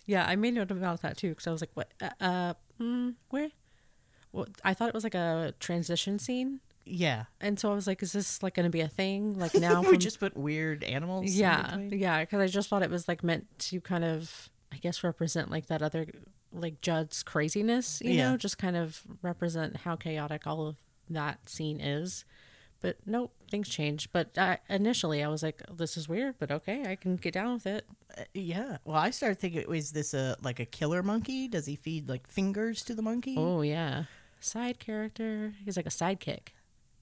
[0.08, 1.92] Yeah, I made note about that too because I was like, "What?
[2.00, 3.50] Uh, uh mm, where?"
[4.36, 8.04] Well, I thought it was like a transition scene, yeah, and so I was like,
[8.04, 9.40] "Is this like going to be a thing?
[9.40, 11.32] Like now?" we from- just put weird animals.
[11.34, 15.04] yeah, yeah, because I just thought it was like meant to kind of, I guess,
[15.04, 16.06] represent like that other,
[16.52, 18.02] like Judd's craziness.
[18.04, 18.32] You Yeah.
[18.32, 20.76] know, just kind of represent how chaotic all of
[21.10, 22.26] that scene is.
[22.82, 24.10] But nope, things changed.
[24.12, 27.54] But uh, initially, I was like, "This is weird," but okay, I can get down
[27.54, 27.86] with it.
[28.16, 28.78] Uh, yeah.
[28.86, 31.48] Well, I started thinking, is this a like a killer monkey?
[31.48, 33.36] Does he feed like fingers to the monkey?
[33.40, 34.04] Oh yeah,
[34.40, 35.54] side character.
[35.64, 36.50] He's like a sidekick.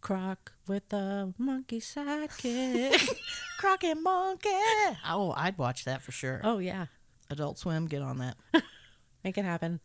[0.01, 3.09] Croc with a monkey sidekick.
[3.57, 4.49] Croc and monkey.
[5.07, 6.41] Oh, I'd watch that for sure.
[6.43, 6.87] oh yeah,
[7.29, 8.35] Adult Swim, get on that.
[9.23, 9.79] make it happen.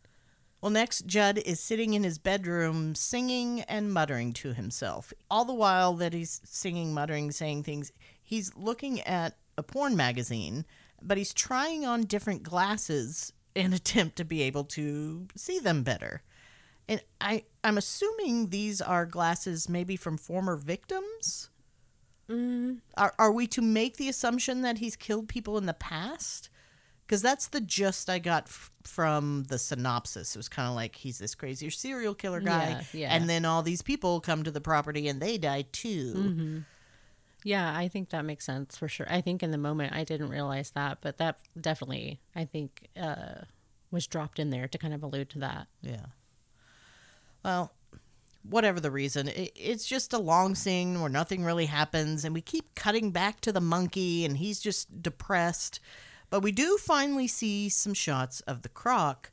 [0.61, 5.13] Well, next, Judd is sitting in his bedroom singing and muttering to himself.
[5.31, 10.65] All the while that he's singing, muttering, saying things, he's looking at a porn magazine,
[11.01, 16.23] but he's trying on different glasses in attempt to be able to see them better.
[16.89, 21.49] And I, I'm assuming these are glasses maybe from former victims.
[22.95, 26.49] Are, are we to make the assumption that he's killed people in the past?
[27.05, 30.35] Because that's the gist I got f- from the synopsis.
[30.35, 33.15] It was kind of like he's this crazy serial killer guy, Yeah, yeah.
[33.15, 36.63] and then all these people come to the property and they die too.
[37.43, 39.07] Yeah, I think that makes sense for sure.
[39.09, 43.45] I think in the moment I didn't realize that, but that definitely I think uh,
[43.89, 45.65] was dropped in there to kind of allude to that.
[45.81, 46.05] Yeah.
[47.43, 47.71] Well,
[48.47, 52.41] whatever the reason, it, it's just a long scene where nothing really happens, and we
[52.41, 55.79] keep cutting back to the monkey, and he's just depressed.
[56.29, 59.31] But we do finally see some shots of the croc,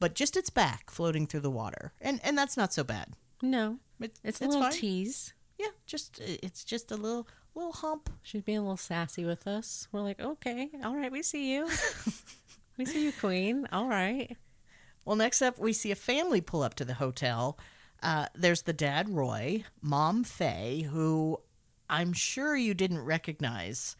[0.00, 3.14] but just its back floating through the water, and and that's not so bad.
[3.42, 4.72] No, It, it's a little fine.
[4.72, 5.34] tease.
[5.58, 8.10] Yeah, just it's just a little little hump.
[8.22, 9.86] She's being a little sassy with us.
[9.92, 11.68] We're like, okay, all right, we see you.
[12.76, 13.68] we see you, Queen.
[13.72, 14.36] All right.
[15.04, 17.58] Well, next up, we see a family pull up to the hotel.
[18.02, 21.40] Uh, there's the dad, Roy, mom, Faye, who
[21.88, 23.96] I'm sure you didn't recognize,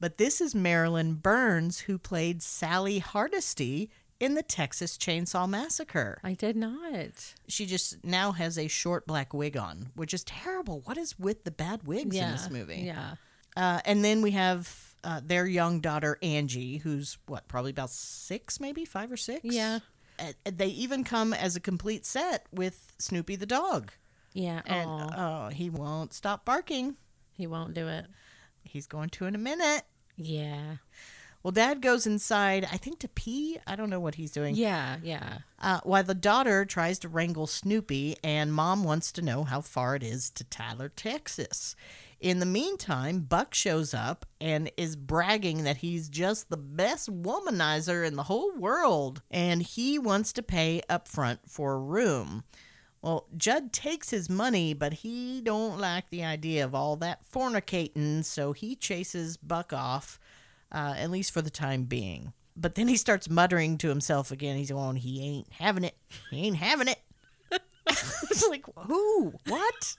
[0.00, 6.18] but this is Marilyn Burns, who played Sally Hardesty in the Texas Chainsaw Massacre.
[6.24, 7.34] I did not.
[7.48, 10.80] She just now has a short black wig on, which is terrible.
[10.84, 12.26] What is with the bad wigs yeah.
[12.26, 12.82] in this movie?
[12.86, 13.14] Yeah.
[13.56, 18.60] Uh, and then we have uh, their young daughter, Angie, who's what, probably about six,
[18.60, 19.44] maybe five or six?
[19.44, 19.80] Yeah.
[20.18, 23.92] Uh, they even come as a complete set with Snoopy the dog.
[24.32, 24.62] Yeah.
[24.66, 26.96] And Aw, oh, he won't stop barking.
[27.32, 28.06] he won't do it.
[28.64, 29.82] He's going to in a minute.
[30.16, 30.76] Yeah.
[31.42, 33.58] Well, dad goes inside, I think to pee.
[33.68, 34.56] I don't know what he's doing.
[34.56, 34.96] Yeah.
[35.02, 35.38] Yeah.
[35.60, 39.94] Uh, while the daughter tries to wrangle Snoopy, and mom wants to know how far
[39.94, 41.76] it is to Tyler, Texas.
[42.26, 48.04] In the meantime, Buck shows up and is bragging that he's just the best womanizer
[48.04, 52.42] in the whole world, and he wants to pay up front for a room.
[53.00, 58.24] Well, Judd takes his money, but he don't like the idea of all that fornicating,
[58.24, 60.18] so he chases Buck off,
[60.72, 62.32] uh, at least for the time being.
[62.56, 64.56] But then he starts muttering to himself again.
[64.56, 65.94] He's going, "He ain't having it.
[66.32, 66.98] He ain't having it."
[67.86, 69.32] it's like, who?
[69.46, 69.96] What?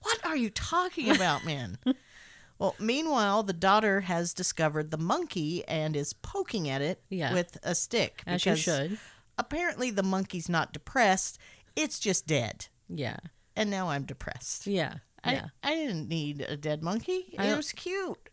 [0.00, 1.78] What are you talking about, man?
[2.58, 7.32] well, meanwhile, the daughter has discovered the monkey and is poking at it Yeah.
[7.34, 8.22] with a stick.
[8.26, 8.98] As you because should.
[9.36, 11.38] Apparently, the monkey's not depressed;
[11.76, 12.66] it's just dead.
[12.88, 13.16] Yeah.
[13.56, 14.66] And now I'm depressed.
[14.66, 14.94] Yeah.
[15.26, 15.46] Yeah.
[15.62, 17.34] I, I didn't need a dead monkey.
[17.38, 18.30] I It was cute.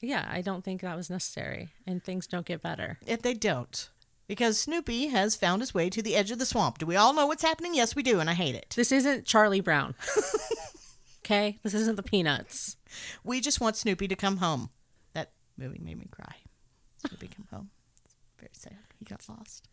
[0.00, 0.26] yeah.
[0.30, 2.98] I don't think that was necessary, and things don't get better.
[3.06, 3.90] If they don't.
[4.28, 6.78] Because Snoopy has found his way to the edge of the swamp.
[6.78, 7.74] Do we all know what's happening?
[7.74, 8.72] Yes, we do, and I hate it.
[8.76, 9.94] This isn't Charlie Brown.
[11.28, 12.76] okay, this isn't the Peanuts.
[13.22, 14.70] We just want Snoopy to come home.
[15.12, 16.36] That movie made me cry.
[17.06, 17.70] Snoopy come home.
[18.04, 18.78] It's very sad.
[18.98, 19.68] He got lost.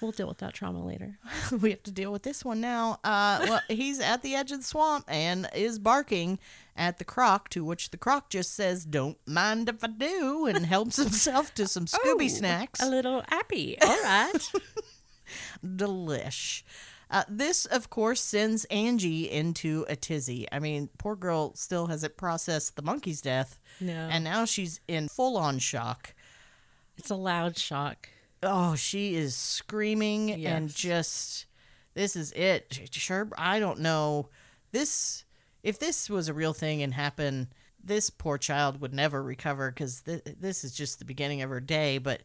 [0.00, 1.18] We'll deal with that trauma later.
[1.60, 2.98] we have to deal with this one now.
[3.04, 6.40] Uh, well, he's at the edge of the swamp and is barking
[6.76, 10.66] at the croc, to which the croc just says, Don't mind if I do, and
[10.66, 12.82] helps himself to some Scooby snacks.
[12.82, 13.80] A little appy.
[13.80, 14.50] All right.
[15.64, 16.64] delish.
[17.10, 20.46] Uh, this, of course, sends Angie into a tizzy.
[20.50, 23.58] I mean, poor girl still hasn't processed the monkey's death.
[23.80, 23.92] No.
[24.10, 26.14] And now she's in full on shock.
[26.96, 28.08] it's a loud shock.
[28.42, 31.46] Oh, she is screaming and just,
[31.94, 32.88] this is it.
[32.92, 34.28] Sure, I don't know.
[34.72, 35.24] This,
[35.62, 37.48] if this was a real thing and happened,
[37.82, 41.60] this poor child would never recover because th- this is just the beginning of her
[41.60, 41.98] day.
[41.98, 42.22] But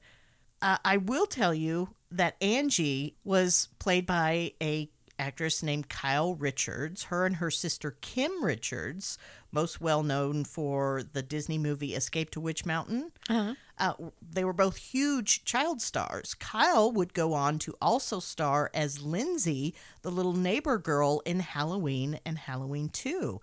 [0.61, 7.03] uh, I will tell you that Angie was played by a actress named Kyle Richards.
[7.03, 9.17] Her and her sister Kim Richards,
[9.51, 13.11] most well known for the Disney movie Escape to Witch Mountain.
[13.29, 13.53] Uh-huh.
[13.77, 16.33] Uh, they were both huge child stars.
[16.33, 22.19] Kyle would go on to also star as Lindsay, the little neighbor girl in Halloween
[22.25, 23.39] and Halloween 2.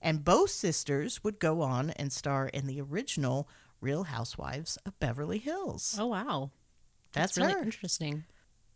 [0.00, 3.48] And both sisters would go on and star in the original
[3.80, 5.96] Real Housewives of Beverly Hills.
[5.98, 6.50] Oh wow.
[7.14, 7.62] That's really her.
[7.62, 8.24] interesting.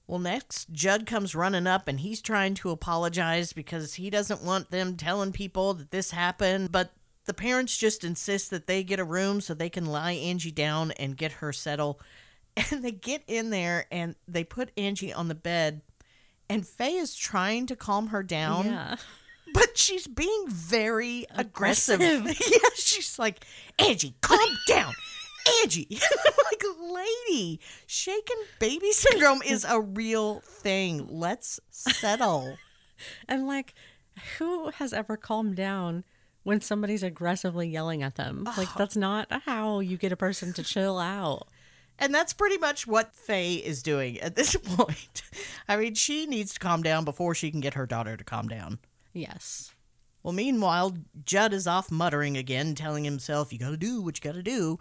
[0.06, 4.70] Well, next, Judd comes running up and he's trying to apologize because he doesn't want
[4.70, 6.72] them telling people that this happened.
[6.72, 6.92] But
[7.26, 10.92] the parents just insist that they get a room so they can lie Angie down
[10.92, 12.00] and get her settled.
[12.72, 15.80] And they get in there and they put Angie on the bed.
[16.50, 18.96] And Faye is trying to calm her down, Yeah.
[19.54, 22.00] but she's being very aggressive.
[22.00, 22.46] Aggressive.
[22.50, 23.44] yeah, she's like,
[23.78, 24.92] Angie, calm down.
[25.62, 25.98] Angie.
[26.50, 26.64] Like,
[27.28, 31.06] lady, shaken baby syndrome is a real thing.
[31.10, 32.56] Let's settle.
[33.28, 33.74] And like,
[34.38, 36.02] who has ever calmed down
[36.42, 38.42] when somebody's aggressively yelling at them?
[38.56, 41.46] Like, that's not how you get a person to chill out.
[42.00, 45.22] And that's pretty much what Faye is doing at this point.
[45.68, 48.48] I mean, she needs to calm down before she can get her daughter to calm
[48.48, 48.80] down.
[49.12, 49.74] Yes.
[50.22, 54.42] Well, meanwhile, Judd is off muttering again, telling himself, You gotta do what you gotta
[54.42, 54.78] do.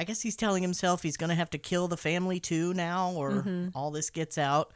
[0.00, 3.30] I guess he's telling himself he's gonna have to kill the family too now, or
[3.32, 3.68] mm-hmm.
[3.74, 4.72] all this gets out.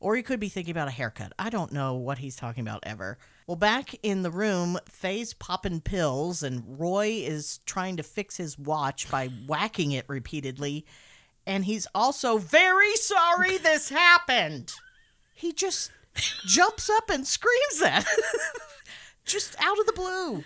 [0.00, 1.32] Or he could be thinking about a haircut.
[1.38, 3.16] I don't know what he's talking about ever.
[3.46, 8.58] Well, back in the room, Faye's popping pills, and Roy is trying to fix his
[8.58, 10.84] watch by whacking it repeatedly.
[11.46, 14.74] And he's also very sorry this happened.
[15.32, 15.90] He just
[16.44, 18.04] jumps up and screams that.
[19.24, 20.44] just out of the blue.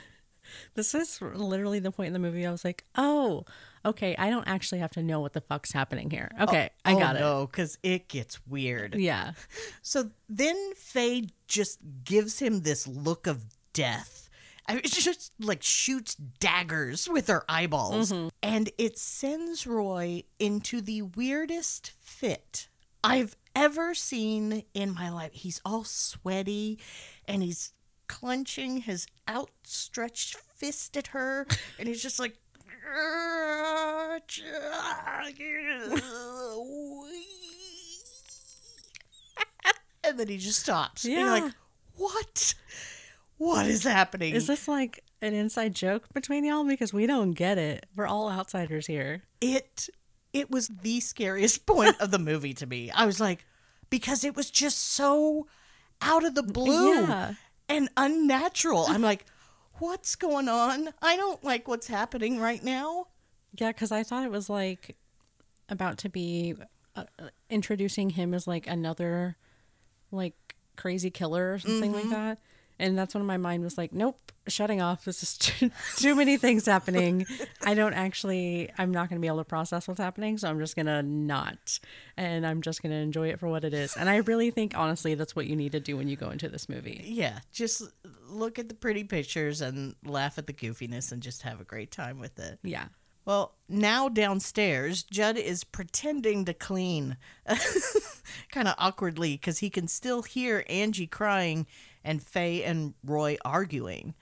[0.75, 3.45] This is literally the point in the movie I was like, oh,
[3.85, 6.31] okay, I don't actually have to know what the fuck's happening here.
[6.39, 7.21] Oh, okay, I oh, got it.
[7.21, 8.95] No, because it gets weird.
[8.95, 9.33] Yeah.
[9.83, 14.31] So then Faye just gives him this look of death.
[14.67, 18.13] I mean, it's just like shoots daggers with her eyeballs.
[18.13, 18.29] Mm-hmm.
[18.43, 22.69] And it sends Roy into the weirdest fit
[23.03, 25.33] I've ever seen in my life.
[25.33, 26.79] He's all sweaty
[27.27, 27.73] and he's
[28.07, 31.47] clenching his outstretched fist at her.
[31.79, 32.39] And he's just like,
[40.05, 41.05] and then he just stops.
[41.05, 41.31] And you're Yeah.
[41.31, 41.53] like,
[41.97, 42.55] what?
[43.39, 44.35] What is happening?
[44.35, 46.65] Is this like an inside joke between y'all?
[46.65, 47.87] Because we don't get it.
[47.97, 49.23] We're all outsiders here.
[49.41, 49.89] it
[50.33, 52.91] it was the scariest point of the movie to me.
[52.91, 53.47] I was like,
[53.89, 55.47] because it was just so
[56.03, 57.35] out of the blue Yeah.
[57.69, 58.87] and unnatural.
[58.89, 59.27] I'm like,
[59.79, 60.91] what's going on?
[61.03, 63.09] I don't like what's happening right now.
[63.57, 64.97] Yeah, because I thought it was like
[65.69, 66.55] about to be
[66.97, 67.05] uh,
[67.49, 69.37] introducing him as like another
[70.11, 72.39] like crazy killer or something like that.
[72.79, 75.05] And that's when my mind was like, nope, shutting off.
[75.05, 77.27] This is too, too many things happening.
[77.63, 80.39] I don't actually, I'm not going to be able to process what's happening.
[80.39, 81.79] So I'm just going to not.
[82.17, 83.97] And I'm just going to enjoy it for what it is.
[83.97, 86.49] And I really think, honestly, that's what you need to do when you go into
[86.49, 87.03] this movie.
[87.05, 87.83] Yeah, just
[88.29, 91.91] look at the pretty pictures and laugh at the goofiness and just have a great
[91.91, 92.59] time with it.
[92.63, 92.87] Yeah.
[93.25, 97.17] Well, now downstairs, Judd is pretending to clean,
[98.53, 101.67] kind of awkwardly, because he can still hear Angie crying
[102.05, 104.15] and Faye and Roy arguing.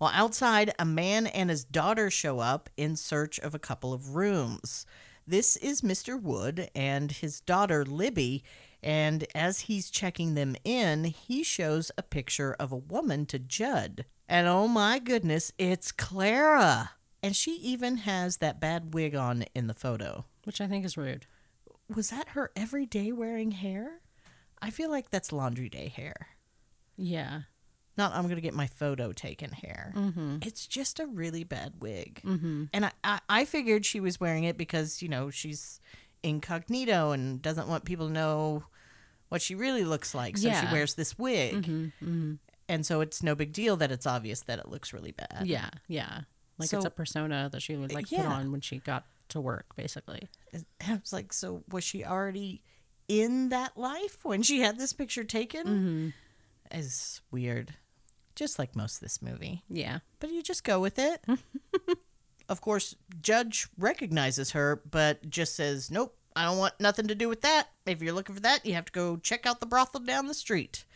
[0.00, 4.14] While outside, a man and his daughter show up in search of a couple of
[4.16, 4.86] rooms.
[5.26, 6.18] This is Mr.
[6.18, 8.42] Wood and his daughter Libby,
[8.82, 14.06] and as he's checking them in, he shows a picture of a woman to Judd.
[14.26, 16.92] And oh my goodness, it's Clara!
[17.22, 20.24] And she even has that bad wig on in the photo.
[20.44, 21.26] Which I think is rude.
[21.94, 24.00] Was that her everyday wearing hair?
[24.62, 26.28] I feel like that's laundry day hair.
[26.96, 27.42] Yeah.
[28.00, 29.92] Not I'm to get my photo taken hair.
[29.94, 30.38] Mm-hmm.
[30.42, 32.22] It's just a really bad wig.
[32.24, 32.64] Mm-hmm.
[32.72, 35.80] And I, I, I figured she was wearing it because, you know, she's
[36.22, 38.64] incognito and doesn't want people to know
[39.28, 40.38] what she really looks like.
[40.38, 41.92] So she wears this wig.
[42.68, 45.42] And so it's no big deal that it's obvious that it looks really bad.
[45.44, 45.68] Yeah.
[45.88, 46.20] Yeah.
[46.56, 49.76] Like it's a persona that she would like put on when she got to work,
[49.76, 50.28] basically.
[50.86, 52.62] I was like, so was she already
[53.08, 55.66] in that life when she had this picture taken?
[55.66, 56.08] Mm-hmm.
[56.72, 57.74] Is weird,
[58.40, 59.62] just like most of this movie.
[59.68, 59.98] Yeah.
[60.18, 61.22] But you just go with it.
[62.48, 67.28] of course, Judd recognizes her, but just says, "Nope, I don't want nothing to do
[67.28, 67.68] with that.
[67.84, 70.34] If you're looking for that, you have to go check out the brothel down the
[70.34, 70.86] street."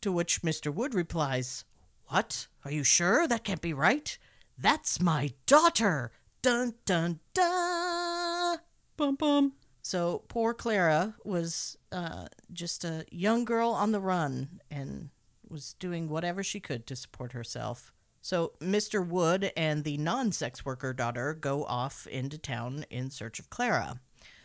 [0.00, 0.74] To which Mr.
[0.74, 1.64] Wood replies,
[2.08, 2.48] "What?
[2.64, 4.18] Are you sure that can't be right?
[4.58, 6.10] That's my daughter."
[6.42, 8.58] Dun dun dun.
[8.96, 9.52] Bum bum.
[9.82, 15.10] So poor Clara was uh, just a young girl on the run and
[15.50, 17.92] was doing whatever she could to support herself.
[18.20, 19.06] So Mr.
[19.06, 24.00] Wood and the non sex worker daughter go off into town in search of Clara.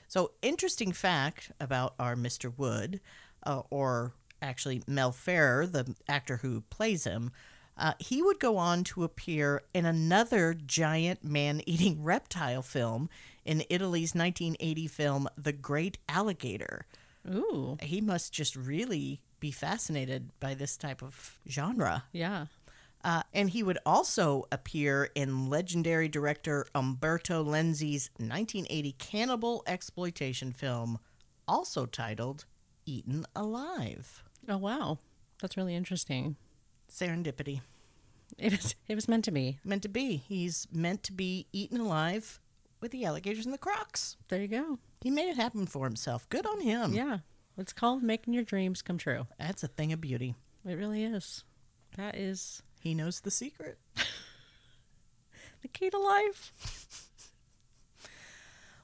[0.08, 2.56] So, interesting fact about our Mr.
[2.56, 3.01] Wood,
[3.47, 7.32] uh, or actually Mel Ferrer, the actor who plays him,
[7.76, 13.10] uh, he would go on to appear in another giant man eating reptile film
[13.43, 16.86] in Italy's 1980 film The Great Alligator.
[17.28, 17.78] Ooh.
[17.82, 22.06] He must just really be fascinated by this type of genre.
[22.14, 22.46] Yeah.
[23.04, 30.98] Uh, and he would also appear in legendary director Umberto Lenzi's 1980 cannibal exploitation film,
[31.46, 32.46] also titled
[32.86, 34.24] Eaten Alive.
[34.48, 35.00] Oh wow.
[35.41, 36.38] That's really interesting.
[36.89, 37.60] Serendipity.
[38.38, 39.60] It was it was meant to be.
[39.66, 40.24] Meant to be.
[40.26, 42.39] He's meant to be eaten alive
[42.80, 44.16] with the alligators and the crocs.
[44.30, 44.80] There you go.
[45.02, 46.30] He made it happen for himself.
[46.30, 46.94] Good on him.
[46.94, 47.18] Yeah.
[47.58, 49.28] It's called making your dreams come true.
[49.38, 50.36] That's a thing of beauty.
[50.66, 51.43] It really is.
[51.97, 53.78] That is He knows the secret.
[55.62, 56.51] the key to life.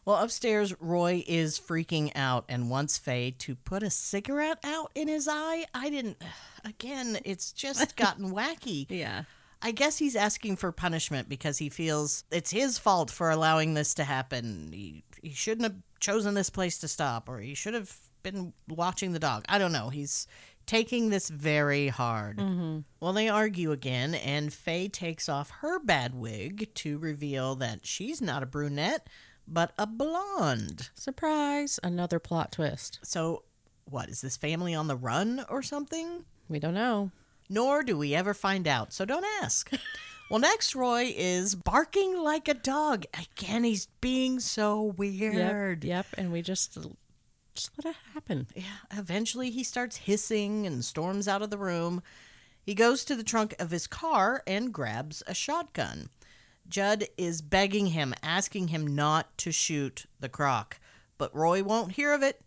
[0.05, 5.07] Well, upstairs, Roy is freaking out and wants Faye to put a cigarette out in
[5.07, 5.65] his eye.
[5.73, 6.17] I didn't.
[6.65, 8.87] Again, it's just gotten wacky.
[8.89, 9.25] Yeah.
[9.61, 13.93] I guess he's asking for punishment because he feels it's his fault for allowing this
[13.95, 14.71] to happen.
[14.73, 19.13] He, he shouldn't have chosen this place to stop, or he should have been watching
[19.13, 19.45] the dog.
[19.49, 19.89] I don't know.
[19.89, 20.27] He's
[20.69, 22.37] taking this very hard.
[22.37, 22.79] Mm-hmm.
[22.99, 28.21] Well, they argue again, and Faye takes off her bad wig to reveal that she's
[28.21, 29.07] not a brunette,
[29.47, 30.91] but a blonde.
[30.93, 31.79] Surprise!
[31.81, 32.99] Another plot twist.
[33.01, 33.45] So,
[33.85, 36.25] what is this family on the run or something?
[36.47, 37.09] We don't know.
[37.49, 39.71] Nor do we ever find out, so don't ask.
[40.29, 43.05] well, next, Roy is barking like a dog.
[43.19, 45.83] Again, he's being so weird.
[45.83, 45.89] Yep.
[45.89, 46.05] Yep.
[46.19, 46.77] And we just
[47.59, 48.47] just let it happen.
[48.55, 52.01] Yeah, eventually he starts hissing and storms out of the room.
[52.65, 56.09] He goes to the trunk of his car and grabs a shotgun.
[56.69, 60.79] Judd is begging him, asking him not to shoot the croc,
[61.17, 62.41] but Roy won't hear of it.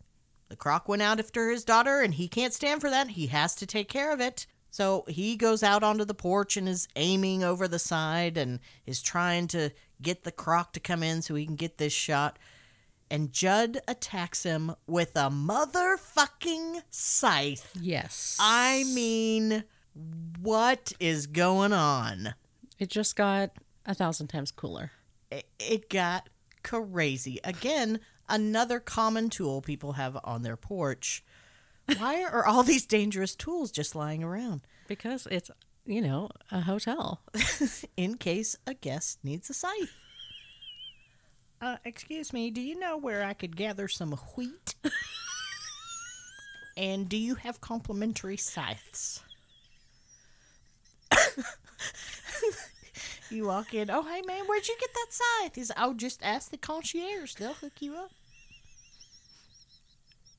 [0.48, 3.08] The croc went out after his daughter, and he can't stand for that.
[3.08, 4.46] He has to take care of it.
[4.70, 9.02] So he goes out onto the porch and is aiming over the side and is
[9.02, 12.38] trying to get the croc to come in so he can get this shot
[13.12, 17.70] and Judd attacks him with a motherfucking scythe.
[17.78, 18.38] Yes.
[18.40, 19.64] I mean,
[20.40, 22.34] what is going on?
[22.78, 23.50] It just got
[23.84, 24.92] a thousand times cooler.
[25.30, 26.30] It, it got
[26.62, 27.38] crazy.
[27.44, 28.00] Again,
[28.30, 31.22] another common tool people have on their porch.
[31.98, 34.62] Why are all these dangerous tools just lying around?
[34.88, 35.50] Because it's,
[35.84, 37.20] you know, a hotel.
[37.98, 40.01] In case a guest needs a scythe.
[41.62, 44.74] Uh, excuse me, do you know where I could gather some wheat?
[46.76, 49.22] and do you have complimentary scythes?
[53.30, 55.54] you walk in, oh, hey man, where'd you get that scythe?
[55.54, 58.10] He's, oh, just ask the concierge, they'll hook you up.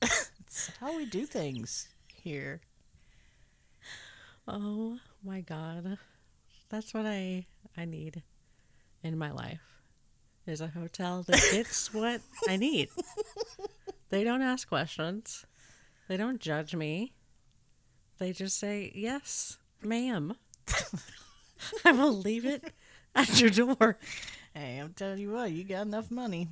[0.02, 2.60] That's how we do things here.
[4.46, 5.96] Oh my god.
[6.68, 7.46] That's what I
[7.78, 8.22] I need
[9.02, 9.73] in my life.
[10.46, 12.90] Is a hotel that gets what I need.
[14.10, 15.46] They don't ask questions.
[16.06, 17.14] They don't judge me.
[18.18, 20.36] They just say, "Yes, ma'am."
[21.84, 22.74] I will leave it
[23.14, 23.98] at your door.
[24.54, 26.48] Hey, I'm telling you what, you got enough money.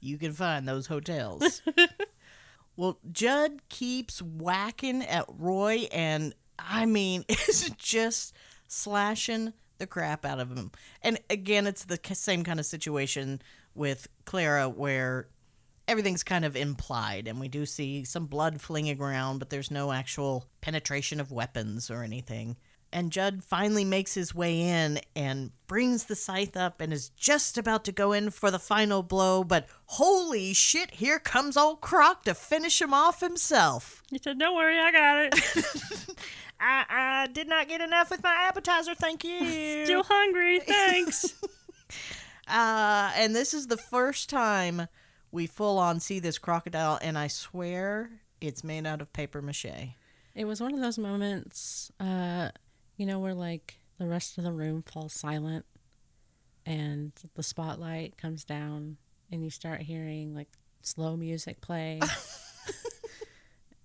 [0.00, 1.62] You can find those hotels.
[2.76, 8.34] well, Judd keeps whacking at Roy, and I mean, it's just
[8.68, 10.70] slashing the crap out of him.
[11.02, 13.42] And again, it's the same kind of situation
[13.74, 15.28] with Clara where
[15.88, 19.92] everything's kind of implied, and we do see some blood flinging around, but there's no
[19.92, 22.56] actual penetration of weapons or anything.
[22.92, 27.58] And Judd finally makes his way in and brings the scythe up and is just
[27.58, 32.22] about to go in for the final blow, but holy shit, here comes old Croc
[32.22, 34.00] to finish him off himself.
[34.10, 36.18] He said, "Don't worry, I got it."
[36.64, 39.40] I, I did not get enough with my appetizer, thank you.
[39.84, 41.34] Still hungry, thanks.
[42.46, 44.86] Uh, and this is the first time
[45.32, 49.94] we full on see this crocodile, and I swear it's made out of paper mache.
[50.34, 52.50] It was one of those moments, uh,
[52.98, 55.64] you know, where like the rest of the room falls silent
[56.66, 58.98] and the spotlight comes down
[59.32, 60.48] and you start hearing like
[60.82, 62.00] slow music play.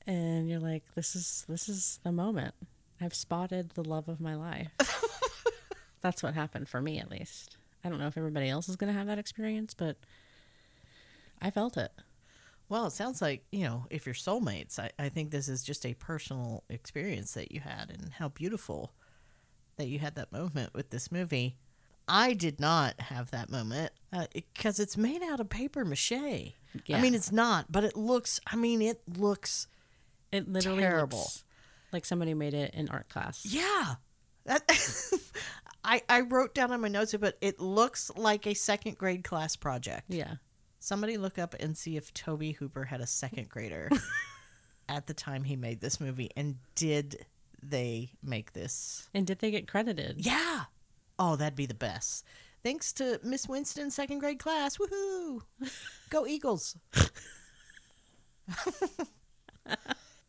[0.09, 2.55] and you're like, this is this is the moment.
[2.99, 4.71] I've spotted the love of my life.
[6.01, 7.57] That's what happened for me at least.
[7.83, 9.97] I don't know if everybody else is going to have that experience, but
[11.41, 11.91] I felt it.
[12.67, 15.85] Well, it sounds like, you know, if you're soulmates, I, I think this is just
[15.85, 18.91] a personal experience that you had and how beautiful
[19.77, 21.55] that you had that moment with this movie.
[22.07, 26.11] I did not have that moment uh, because it's made out of paper mache.
[26.97, 29.67] I mean, it's not, but it looks, I mean, it looks,
[30.31, 31.19] It literally Terrible.
[31.19, 31.43] looks
[31.91, 33.45] like somebody made it in art class.
[33.45, 33.95] yeah.
[34.45, 34.63] That,
[35.83, 39.55] I, I wrote down on my notes, but it looks like a second grade class
[39.55, 40.05] project.
[40.09, 40.35] Yeah.
[40.79, 43.89] Somebody look up and see if Tobe Hooper had a second grader
[44.89, 47.25] at the time he made this movie, and did
[47.61, 49.09] they make this?
[49.13, 50.25] And did they get credited?
[50.25, 50.63] Yeah.
[51.19, 52.23] Oh, that'd be the best.
[52.63, 54.77] Thanks to Miss Winston's second grade class.
[54.77, 55.41] Woohoo!
[56.09, 56.75] Go Eagles.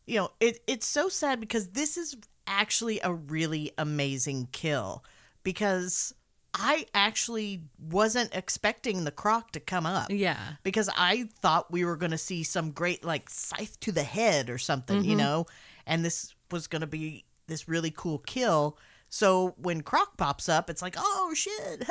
[0.05, 5.03] You know, it, it's so sad because this is actually a really amazing kill
[5.43, 6.13] because
[6.53, 10.37] I actually wasn't expecting the croc to come up Yeah.
[10.63, 14.49] because I thought we were going to see some great like scythe to the head
[14.49, 15.19] or something, you mm-hmm.
[15.19, 15.45] know,
[15.85, 18.77] and this was going to be this really cool kill.
[19.09, 21.85] So when Croc pops up, it's like, oh shit,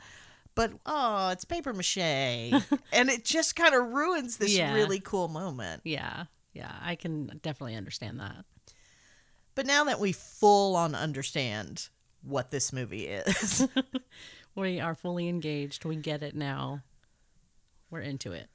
[0.54, 1.96] but oh, it's paper mache,
[2.92, 4.74] and it just kind of ruins this Yeah.
[4.74, 5.82] really cool moment.
[5.84, 6.24] Yeah.
[6.52, 6.72] Yeah.
[6.82, 8.44] I can definitely understand that.
[9.54, 11.88] But now that we full on understand
[12.22, 13.68] what this movie is,
[14.54, 15.84] We are fully engaged.
[15.84, 16.82] We get it now.
[17.90, 18.48] We're into it.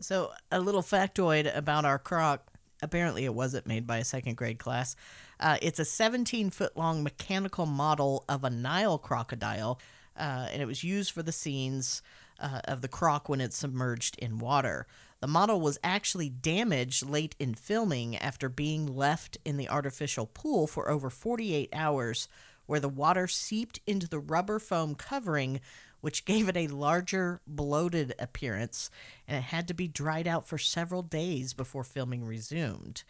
[0.00, 2.50] So, a little factoid about our croc.
[2.82, 4.96] Apparently, it wasn't made by a second grade class.
[5.38, 9.80] Uh, it's a 17 foot long mechanical model of a Nile crocodile,
[10.16, 12.02] uh, and it was used for the scenes
[12.40, 14.88] uh, of the croc when it's submerged in water.
[15.24, 20.66] The model was actually damaged late in filming after being left in the artificial pool
[20.66, 22.28] for over 48 hours,
[22.66, 25.62] where the water seeped into the rubber foam covering,
[26.02, 28.90] which gave it a larger, bloated appearance,
[29.26, 33.02] and it had to be dried out for several days before filming resumed.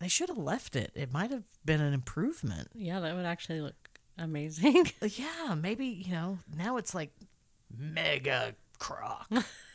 [0.00, 0.92] They should have left it.
[0.94, 2.68] It might have been an improvement.
[2.74, 4.92] Yeah, that would actually look amazing.
[5.02, 7.12] Yeah, maybe, you know, now it's like
[7.74, 9.30] mega croc.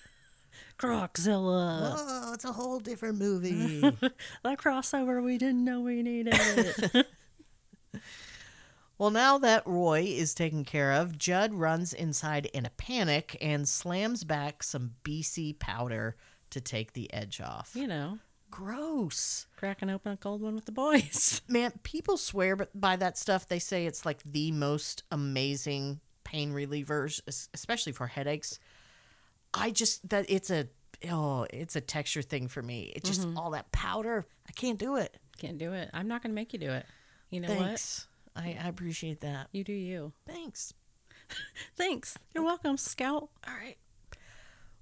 [0.78, 1.94] Croczilla.
[1.98, 3.80] oh, it's a whole different movie.
[4.44, 6.38] that crossover we didn't know we needed.
[8.98, 13.68] well, now that Roy is taken care of, Judd runs inside in a panic and
[13.68, 16.16] slams back some BC powder
[16.50, 17.72] to take the edge off.
[17.74, 18.20] you know,
[18.52, 19.48] Gross.
[19.58, 21.42] cracking open a cold one with the boys.
[21.48, 23.48] Man, people swear by that stuff.
[23.48, 27.20] They say it's like the most amazing pain relievers,
[27.54, 28.60] especially for headaches.
[29.54, 30.68] I just that it's a
[31.10, 32.91] oh, it's a texture thing for me.
[32.95, 34.26] It's just all that powder.
[34.47, 35.18] I can't do it.
[35.38, 35.89] Can't do it.
[35.93, 36.86] I'm not going to make you do it.
[37.30, 38.06] You know what?
[38.36, 39.47] I, I appreciate that.
[39.51, 40.14] You do you.
[40.28, 40.74] Thanks.
[41.76, 42.18] Thanks.
[42.34, 43.30] You're welcome, Scout.
[43.47, 43.78] All right.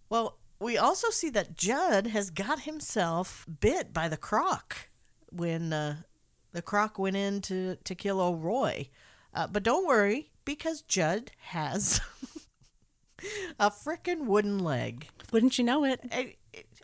[0.09, 4.89] Well, we also see that Judd has got himself bit by the croc
[5.31, 5.97] when uh,
[6.51, 8.87] the croc went in to, to kill O'Roy.
[9.33, 12.01] Uh, but don't worry, because Judd has
[13.59, 15.07] a frickin' wooden leg.
[15.31, 16.01] Wouldn't you know it?
[16.11, 16.35] I-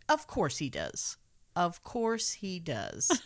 [0.09, 1.17] of course he does.
[1.55, 3.21] Of course he does.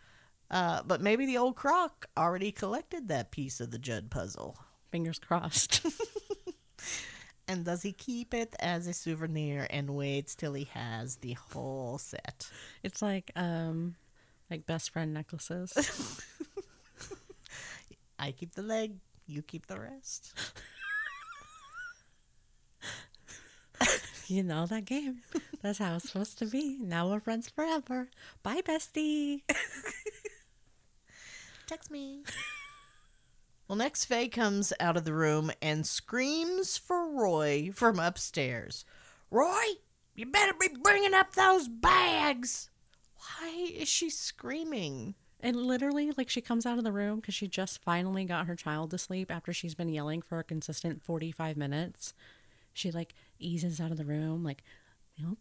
[0.50, 4.58] uh, but maybe the old croc already collected that piece of the Judd puzzle.
[4.90, 5.86] Fingers crossed.
[7.50, 11.96] And does he keep it as a souvenir and waits till he has the whole
[11.96, 12.50] set?
[12.82, 13.94] it's like um
[14.50, 16.20] like best friend necklaces.
[18.18, 18.96] I keep the leg,
[19.26, 20.34] you keep the rest.
[24.30, 25.22] You know that game.
[25.62, 26.78] That's how it's supposed to be.
[26.80, 28.08] Now we're friends forever.
[28.42, 29.42] Bye, bestie.
[31.66, 32.22] Text me.
[33.68, 38.84] well, next Faye comes out of the room and screams for Roy from upstairs.
[39.30, 39.64] Roy,
[40.14, 42.70] you better be bringing up those bags.
[43.16, 45.14] Why is she screaming?
[45.40, 48.56] And literally, like, she comes out of the room because she just finally got her
[48.56, 52.12] child to sleep after she's been yelling for a consistent 45 minutes.
[52.72, 54.62] She, like, eases out of the room, like,
[55.16, 55.36] you know,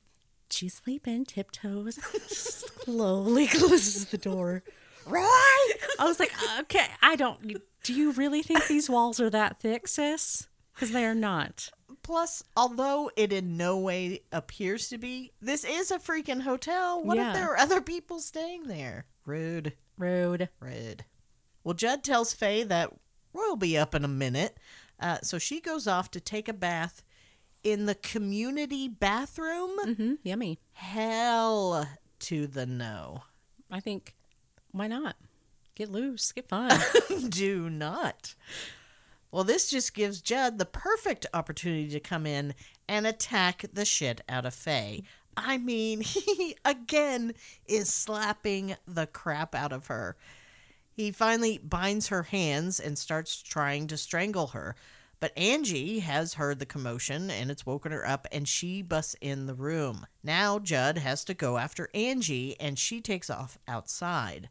[0.50, 1.96] she's sleeping, tiptoes,
[2.28, 4.64] slowly closes the door.
[5.06, 5.22] Roy!
[6.00, 7.58] I was like, okay, I don't.
[7.84, 10.48] Do you really think these walls are that thick, sis?
[10.74, 11.70] Because they are not.
[12.04, 17.02] Plus, although it in no way appears to be, this is a freaking hotel.
[17.04, 17.30] What Yeah.
[17.30, 19.06] if there are other people staying there?
[19.26, 19.74] Rude.
[19.98, 20.50] Rude.
[20.60, 21.06] Rude.
[21.64, 22.92] Well, Judd tells Faye that
[23.34, 24.58] Roy will be up in a minute,
[25.00, 27.04] uh, so she goes off to take a bath
[27.68, 29.72] in the community bathroom.
[29.96, 30.60] hmm Yummy.
[30.74, 31.88] Hell
[32.20, 33.24] to the no.
[33.70, 34.16] I think,
[34.72, 35.18] why not?
[35.76, 36.80] Get loose, get fun.
[37.30, 38.36] Do not.
[39.32, 42.56] Well, this just gives Judd the perfect opportunity to come in
[42.88, 45.04] and attack the shit out of Faye.
[45.36, 47.34] I mean, he again
[47.66, 50.16] is slapping the crap out of her.
[50.94, 54.76] He finally binds her hands and starts trying to strangle her.
[55.20, 59.48] But Angie has heard the commotion and it's woken her up and she busts in
[59.48, 60.06] the room.
[60.24, 64.50] Now Judd has to go after Angie and she takes off outside.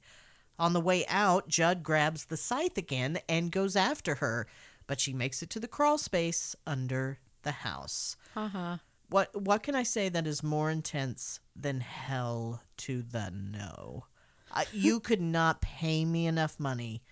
[0.59, 4.47] On the way out, Judd grabs the scythe again and goes after her,
[4.87, 8.17] but she makes it to the crawl space under the house.
[8.35, 8.79] Haha.
[9.09, 14.07] What what can I say that is more intense than hell to the no?
[14.51, 17.03] Uh, you could not pay me enough money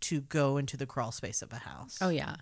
[0.00, 1.98] to go into the crawl space of a house.
[2.00, 2.36] Oh, yeah.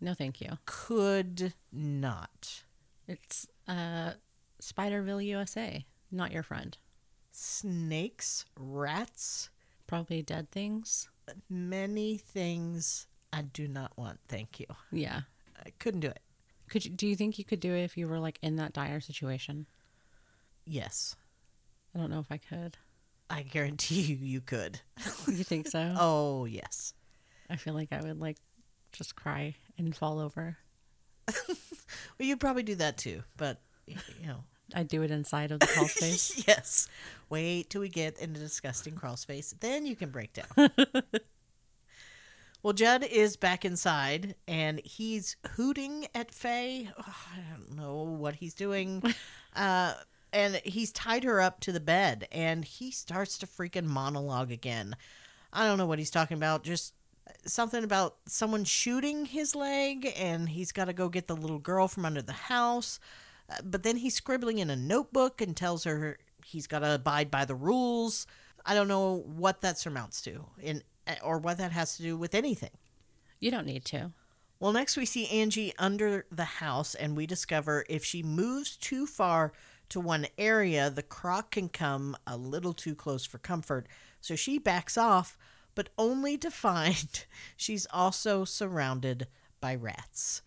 [0.00, 0.58] No, thank you.
[0.66, 2.62] could not.
[3.08, 4.12] It's uh,
[4.60, 5.84] Spiderville, USA.
[6.10, 6.76] Not your friend.
[7.30, 9.50] Snakes, rats,
[9.86, 11.08] Probably dead things.
[11.48, 14.18] many things I do not want.
[14.28, 14.66] Thank you.
[14.90, 15.20] Yeah.
[15.64, 16.20] I couldn't do it.
[16.68, 18.72] Could you, do you think you could do it if you were like in that
[18.72, 19.66] dire situation?
[20.64, 21.14] Yes,
[21.94, 22.76] I don't know if I could.
[23.30, 24.80] I guarantee you, you could.
[25.28, 25.94] You think so?
[25.98, 26.92] Oh yes.
[27.48, 28.38] I feel like I would like
[28.96, 30.58] just cry and fall over.
[32.18, 34.44] Well, you'd probably do that too, but you know.
[34.74, 36.42] I'd do it inside of the crawl space.
[36.46, 36.88] yes.
[37.30, 40.70] Wait till we get in the disgusting crawl space, then you can break down.
[42.62, 46.90] well, Judd is back inside and he's hooting at Faye.
[46.98, 49.02] Oh, I don't know what he's doing.
[49.54, 49.94] uh,
[50.32, 54.96] and he's tied her up to the bed and he starts to freaking monologue again.
[55.52, 56.92] I don't know what he's talking about, just
[57.44, 61.88] something about someone shooting his leg and he's got to go get the little girl
[61.88, 62.98] from under the house.
[63.48, 67.30] Uh, But then he's scribbling in a notebook and tells her he's got to abide
[67.30, 68.26] by the rules.
[68.64, 70.82] I don't know what that surmounts to in
[71.22, 72.70] or what that has to do with anything.
[73.38, 74.12] You don't need to.
[74.58, 79.06] Well, next we see Angie under the house, and we discover if she moves too
[79.06, 79.52] far
[79.90, 83.86] to one area, the croc can come a little too close for comfort.
[84.20, 85.36] So she backs off,
[85.76, 87.24] but only to find
[87.56, 89.28] she's also surrounded
[89.60, 90.42] by rats.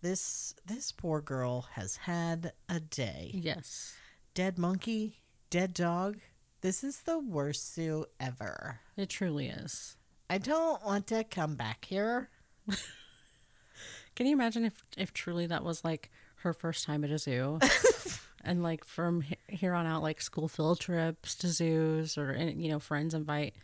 [0.00, 3.32] This this poor girl has had a day.
[3.34, 3.94] Yes.
[4.34, 6.18] Dead monkey, dead dog.
[6.60, 8.80] This is the worst zoo ever.
[8.96, 9.96] It truly is.
[10.30, 12.28] I don't want to come back here.
[14.14, 17.58] Can you imagine if if truly that was like her first time at a zoo?
[18.44, 22.78] and like from here on out like school field trips to zoos or you know
[22.78, 23.54] friends invite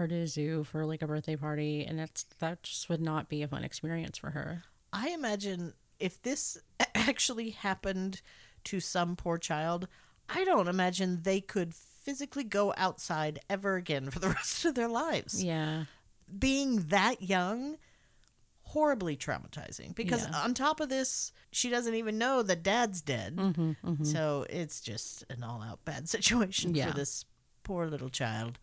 [0.00, 3.28] her to a zoo for like a birthday party and that's that just would not
[3.28, 4.62] be a fun experience for her.
[4.92, 6.58] I imagine if this
[6.94, 8.22] actually happened
[8.64, 9.86] to some poor child,
[10.28, 14.88] I don't imagine they could physically go outside ever again for the rest of their
[14.88, 15.42] lives.
[15.44, 15.84] Yeah.
[16.38, 17.76] Being that young,
[18.62, 19.94] horribly traumatizing.
[19.94, 20.40] Because Yeah.
[20.42, 23.36] on top of this, she doesn't even know that dad's dead.
[23.36, 26.88] Mm-hmm, So it's just an all out bad situation Yeah.
[26.88, 27.24] for this
[27.62, 28.58] poor little child.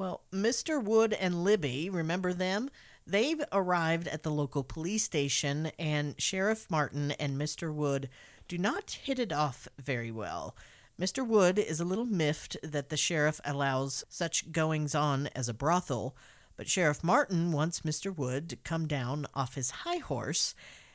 [0.00, 0.82] Well, Mr.
[0.82, 2.70] Wood and Libby, remember them?
[3.06, 7.70] They've arrived at the local police station, and Sheriff Martin and Mr.
[7.70, 8.08] Wood
[8.48, 10.56] do not hit it off very well.
[10.98, 11.26] Mr.
[11.26, 16.16] Wood is a little miffed that the sheriff allows such goings on as a brothel,
[16.56, 18.16] but Sheriff Martin wants Mr.
[18.16, 20.54] Wood to come down off his high horse,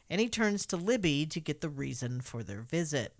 [0.09, 3.13] and he turns to Libby to get the reason for their visit.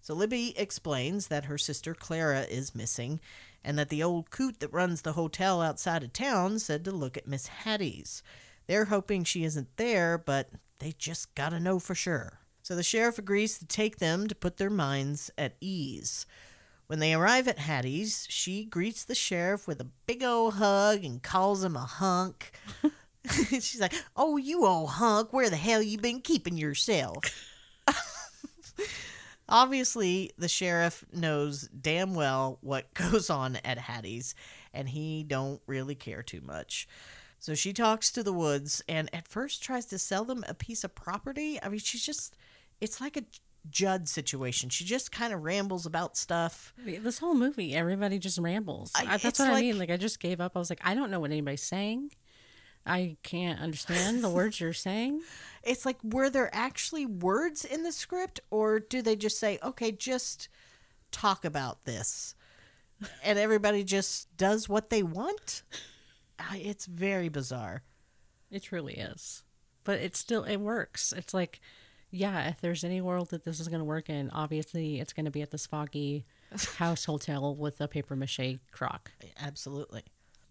[0.00, 3.20] So Libby explains that her sister Clara is missing,
[3.64, 7.16] and that the old coot that runs the hotel outside of town said to look
[7.16, 8.22] at Miss Hattie's.
[8.66, 12.40] They're hoping she isn't there, but they just gotta know for sure.
[12.62, 16.26] So the sheriff agrees to take them to put their minds at ease.
[16.86, 21.22] When they arrive at Hattie's, she greets the sheriff with a big old hug and
[21.22, 22.52] calls him a hunk.
[23.50, 27.24] She's like, "Oh, you old hunk, where the hell you been keeping yourself?"
[29.48, 34.34] Obviously, the sheriff knows damn well what goes on at Hattie's,
[34.72, 36.88] and he don't really care too much.
[37.38, 40.82] So she talks to the Woods, and at first tries to sell them a piece
[40.82, 41.58] of property.
[41.62, 42.34] I mean, she's just,
[42.80, 43.24] it's like a
[43.70, 44.70] Judd situation.
[44.70, 46.72] She just kind of rambles about stuff.
[46.84, 48.92] This whole movie, everybody just rambles.
[48.94, 49.78] I- that's what I mean.
[49.78, 50.52] Like I just gave up.
[50.54, 52.12] I was like, I don't know what anybody's saying.
[52.86, 55.22] I can't understand the words you're saying.
[55.66, 59.90] It's like, were there actually words in the script, or do they just say, okay,
[59.90, 60.50] just
[61.10, 62.34] talk about this?
[63.22, 65.62] And everybody just does what they want?
[66.52, 67.82] It's very bizarre.
[68.50, 69.42] It truly is.
[69.84, 71.14] But it still it works.
[71.16, 71.60] It's like,
[72.10, 75.24] yeah, if there's any world that this is going to work in, obviously it's going
[75.24, 76.26] to be at this foggy
[76.76, 79.12] house hotel with a paper mache croc.
[79.40, 80.02] Absolutely.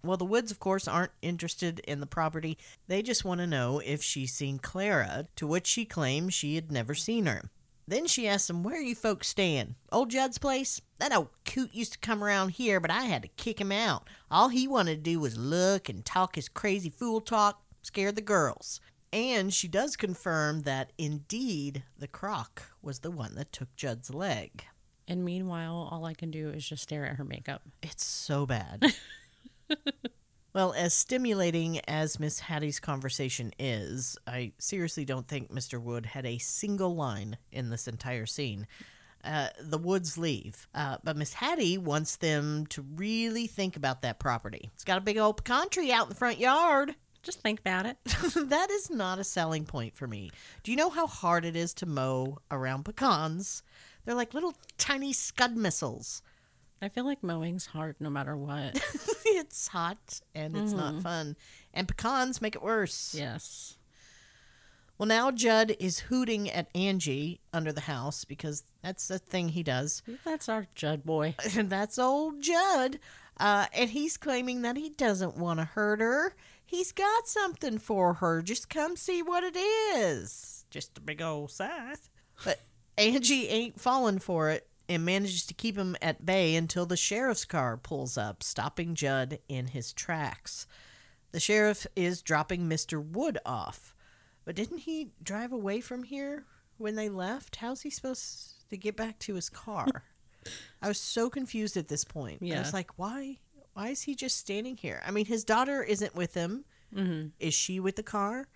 [0.05, 2.57] Well, the Woods, of course, aren't interested in the property.
[2.87, 6.71] They just want to know if she's seen Clara, to which she claims she had
[6.71, 7.49] never seen her.
[7.87, 9.75] Then she asks them, Where are you folks staying?
[9.93, 10.81] Old Judd's place?
[10.99, 14.09] That old coot used to come around here, but I had to kick him out.
[14.29, 18.21] All he wanted to do was look and talk his crazy fool talk, scared the
[18.21, 18.81] girls.
[19.13, 24.65] And she does confirm that indeed the croc was the one that took Judd's leg.
[25.07, 27.61] And meanwhile, all I can do is just stare at her makeup.
[27.81, 28.93] It's so bad.
[30.53, 35.81] well, as stimulating as Miss Hattie's conversation is, I seriously don't think Mr.
[35.81, 38.67] Wood had a single line in this entire scene.
[39.23, 44.19] Uh, the Woods leave, uh, but Miss Hattie wants them to really think about that
[44.19, 44.69] property.
[44.73, 46.95] It's got a big old pecan tree out in the front yard.
[47.23, 47.97] Just think about it.
[48.05, 50.29] that is not a selling point for me.
[50.61, 53.63] Do you know how hard it is to mow around pecans?
[54.03, 56.21] They're like little tiny scud missiles.
[56.83, 58.75] I feel like mowing's hard no matter what.
[59.25, 61.37] it's hot and it's not fun.
[61.73, 63.15] And pecans make it worse.
[63.17, 63.77] yes.
[64.97, 69.63] Well, now Judd is hooting at Angie under the house because that's the thing he
[69.63, 70.03] does.
[70.23, 71.35] That's our Judd boy.
[71.57, 72.99] And that's old Judd.
[73.37, 76.35] Uh, and he's claiming that he doesn't want to hurt her.
[76.65, 78.41] He's got something for her.
[78.41, 80.65] Just come see what it is.
[80.69, 82.09] Just a big old scythe.
[82.45, 82.59] But
[82.97, 87.45] Angie ain't falling for it and manages to keep him at bay until the sheriff's
[87.45, 90.67] car pulls up, stopping Judd in his tracks.
[91.31, 93.03] The sheriff is dropping Mr.
[93.03, 93.95] Wood off.
[94.45, 96.45] But didn't he drive away from here
[96.77, 97.57] when they left?
[97.57, 100.03] How's he supposed to get back to his car?
[100.81, 102.41] I was so confused at this point.
[102.41, 102.57] Yeah.
[102.57, 103.37] I was like, why?
[103.73, 105.01] Why is he just standing here?
[105.05, 106.65] I mean, his daughter isn't with him.
[106.93, 107.29] Mm-hmm.
[107.39, 108.47] Is she with the car?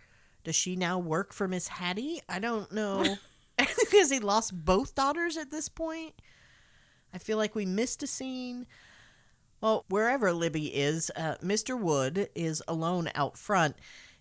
[0.44, 2.22] Does she now work for Miss Hattie?
[2.30, 3.16] I don't know.
[3.80, 6.14] Because he lost both daughters at this point.
[7.14, 8.68] I feel like we missed a scene.
[9.62, 11.80] Well, wherever Libby is, uh, Mr.
[11.80, 13.76] Wood is alone out front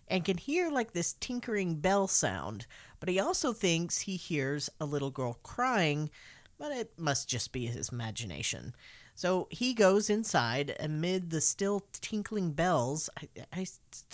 [0.07, 2.65] and can hear like this tinkering bell sound,
[2.99, 6.09] but he also thinks he hears a little girl crying,
[6.57, 8.73] but it must just be his imagination.
[9.17, 13.09] So he goes inside amid the still tinkling bells.
[13.17, 13.65] I, I,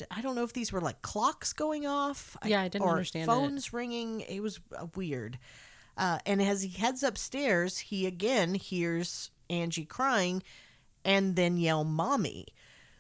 [0.10, 2.38] I don't know if these were like clocks going off.
[2.46, 3.26] Yeah, I didn't or understand it.
[3.26, 4.22] Phones ringing.
[4.22, 5.40] It was uh, weird.
[5.98, 10.42] Uh, and as he heads upstairs, he again hears Angie crying
[11.04, 12.46] and then yell, Mommy.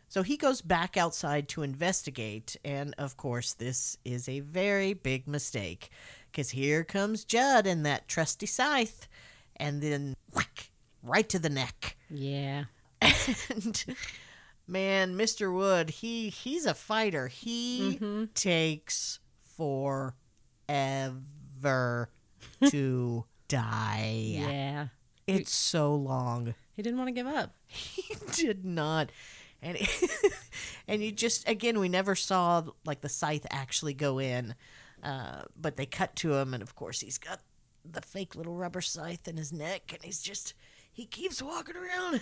[0.09, 2.57] So he goes back outside to investigate.
[2.65, 5.89] And of course, this is a very big mistake
[6.29, 9.07] because here comes Judd and that trusty scythe.
[9.55, 10.69] And then whack,
[11.03, 11.97] right to the neck.
[12.09, 12.65] Yeah.
[13.49, 13.83] And
[14.65, 15.53] man, Mr.
[15.53, 17.27] Wood, he he's a fighter.
[17.27, 17.99] He
[18.33, 19.19] takes
[19.57, 20.15] forever
[22.69, 24.21] to die.
[24.23, 24.87] Yeah.
[25.27, 26.55] It's so long.
[26.73, 27.55] He didn't want to give up.
[27.67, 29.11] He did not.
[29.61, 29.77] And
[30.87, 34.55] and you just again we never saw like the scythe actually go in.
[35.01, 37.41] Uh, but they cut to him and of course he's got
[37.83, 40.53] the fake little rubber scythe in his neck and he's just
[40.93, 42.21] he keeps walking around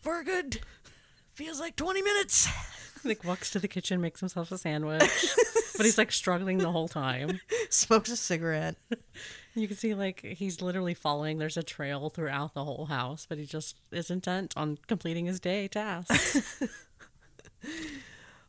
[0.00, 0.60] for a good
[1.34, 2.48] feels like 20 minutes.
[3.06, 5.02] Like walks to the kitchen, makes himself a sandwich,
[5.76, 7.38] but he's like struggling the whole time.
[7.68, 8.76] Smokes a cigarette.
[9.54, 11.36] You can see like he's literally following.
[11.36, 15.38] There's a trail throughout the whole house, but he just is intent on completing his
[15.38, 16.62] day tasks.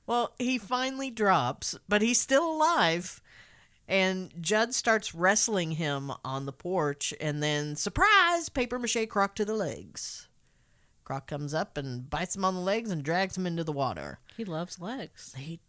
[0.07, 3.21] Well, he finally drops, but he's still alive.
[3.88, 9.45] And Judd starts wrestling him on the porch, and then, surprise, paper mache Croc to
[9.45, 10.27] the legs.
[11.03, 14.19] Croc comes up and bites him on the legs and drags him into the water.
[14.36, 15.36] he loves legs.
[15.38, 15.59] He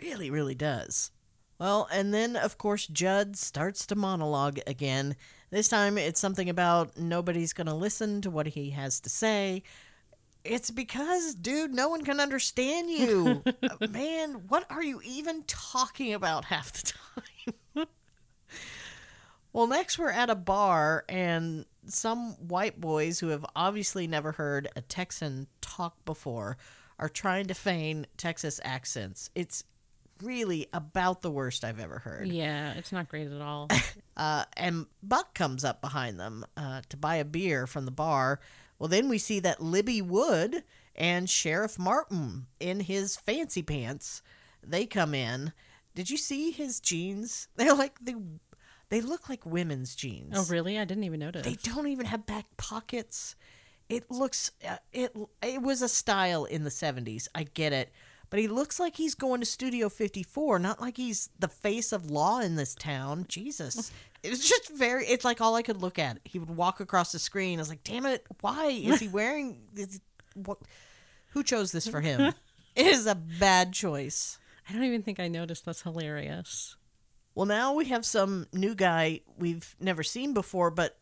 [0.00, 1.10] really, really does.
[1.58, 5.16] Well, and then, of course, Judd starts to monologue again.
[5.50, 9.62] This time it's something about nobody's going to listen to what he has to say.
[10.44, 13.42] It's because, dude, no one can understand you.
[13.90, 17.54] Man, what are you even talking about half the time?
[19.54, 24.68] Well, next we're at a bar, and some white boys who have obviously never heard
[24.74, 26.58] a Texan talk before
[26.98, 29.30] are trying to feign Texas accents.
[29.36, 29.62] It's
[30.20, 32.26] really about the worst I've ever heard.
[32.26, 33.68] Yeah, it's not great at all.
[34.16, 38.38] Uh, and Buck comes up behind them uh, to buy a beer from the bar.
[38.78, 40.62] Well, then we see that Libby Wood
[40.94, 44.22] and Sheriff Martin in his fancy pants.
[44.62, 45.52] They come in.
[45.94, 47.48] Did you see his jeans?
[47.56, 48.14] They're like they,
[48.94, 50.34] they look like women's jeans.
[50.36, 50.78] oh, really?
[50.78, 51.44] I didn't even notice.
[51.44, 53.34] They don't even have back pockets.
[53.88, 57.26] It looks uh, it it was a style in the 70s.
[57.34, 57.90] I get it.
[58.30, 62.08] But he looks like he's going to Studio 54, not like he's the face of
[62.08, 63.26] law in this town.
[63.28, 63.90] Jesus.
[64.26, 66.18] It's just very it's like all I could look at.
[66.24, 67.58] He would walk across the screen.
[67.58, 68.24] I was like, "Damn it.
[68.40, 70.00] Why is he wearing this
[70.32, 70.56] what
[71.32, 72.32] who chose this for him?"
[72.74, 74.38] it is a bad choice.
[74.66, 75.66] I don't even think I noticed.
[75.66, 76.76] That's hilarious.
[77.34, 80.96] Well, now we have some new guy we've never seen before, but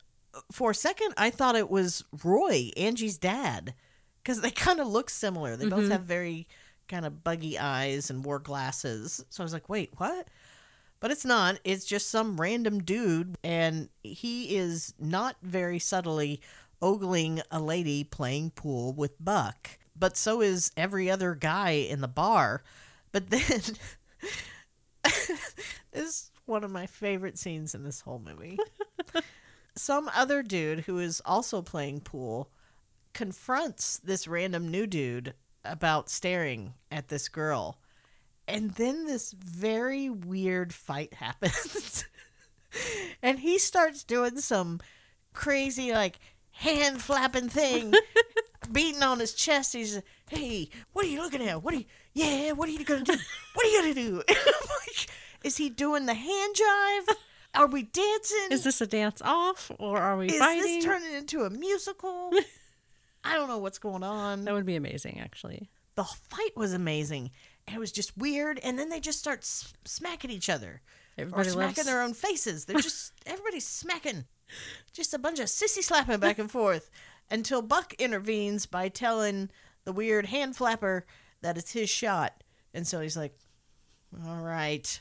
[0.51, 3.73] for a second I thought it was Roy, Angie's dad,
[4.21, 5.55] because they kind of look similar.
[5.55, 5.91] They both mm-hmm.
[5.91, 6.47] have very
[6.87, 9.23] kind of buggy eyes and wore glasses.
[9.29, 10.27] So I was like, wait, what?
[10.99, 11.59] But it's not.
[11.63, 16.39] It's just some random dude, and he is not very subtly
[16.81, 19.69] ogling a lady playing pool with Buck.
[19.97, 22.63] But so is every other guy in the bar.
[23.11, 23.61] But then
[25.93, 28.57] is one of my favorite scenes in this whole movie.
[29.75, 32.51] Some other dude who is also playing pool
[33.13, 35.33] confronts this random new dude
[35.63, 37.79] about staring at this girl.
[38.47, 42.05] And then this very weird fight happens.
[43.21, 44.79] and he starts doing some
[45.33, 46.19] crazy, like,
[46.51, 47.93] hand flapping thing,
[48.71, 49.73] beating on his chest.
[49.73, 51.63] He's, hey, what are you looking at?
[51.63, 53.15] What are you, yeah, what are you to do?
[53.53, 54.23] What are you to do?
[54.35, 55.07] Like,
[55.43, 57.15] is he doing the hand jive?
[57.55, 58.47] Are we dancing?
[58.51, 60.61] Is this a dance off or are we Is fighting?
[60.63, 62.31] this turning into a musical?
[63.23, 64.45] I don't know what's going on.
[64.45, 65.69] that would be amazing, actually.
[65.95, 67.31] The fight was amazing.
[67.71, 68.59] It was just weird.
[68.63, 70.81] And then they just start s- smacking each other.
[71.17, 72.65] Everybody or smacking loves- their own faces.
[72.65, 74.25] They're just, everybody's smacking.
[74.93, 76.89] Just a bunch of sissy slapping back and forth
[77.31, 79.49] until Buck intervenes by telling
[79.85, 81.05] the weird hand flapper
[81.43, 82.33] that it's his shot.
[82.73, 83.37] And so he's like,
[84.27, 84.99] all right.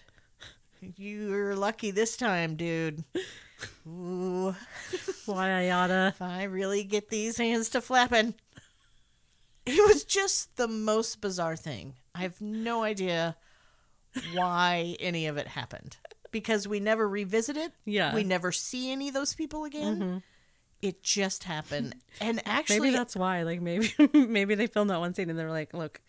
[0.97, 3.05] You're lucky this time, dude.
[3.86, 4.55] Ooh,
[5.26, 6.09] Why I oughta.
[6.14, 8.34] if I really get these hands to flapping.
[9.64, 11.95] It was just the most bizarre thing.
[12.14, 13.36] I have no idea
[14.34, 15.97] why any of it happened
[16.32, 17.72] because we never revisit it.
[17.84, 18.12] Yeah.
[18.12, 19.97] We never see any of those people again.
[20.01, 20.16] Mm-hmm.
[20.83, 21.95] It just happened.
[22.20, 23.45] And actually, Maybe that's why.
[23.45, 26.03] Like maybe maybe they filmed that one scene and they were like, "Look,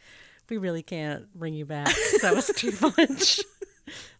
[0.50, 1.94] we really can't bring you back.
[2.22, 3.40] That was too much.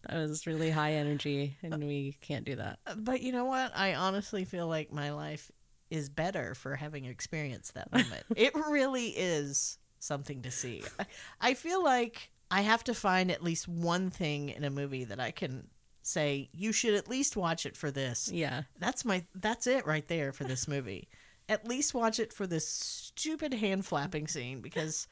[0.08, 3.72] that was really high energy, and we can't do that." Uh, but you know what?
[3.76, 5.50] I honestly feel like my life
[5.90, 8.24] is better for having experienced that moment.
[8.36, 10.82] it really is something to see.
[10.98, 11.06] I,
[11.40, 15.18] I feel like I have to find at least one thing in a movie that
[15.20, 15.68] I can
[16.06, 18.30] say you should at least watch it for this.
[18.32, 18.62] Yeah.
[18.78, 21.08] That's my that's it right there for this movie.
[21.48, 25.06] at least watch it for this stupid hand flapping scene because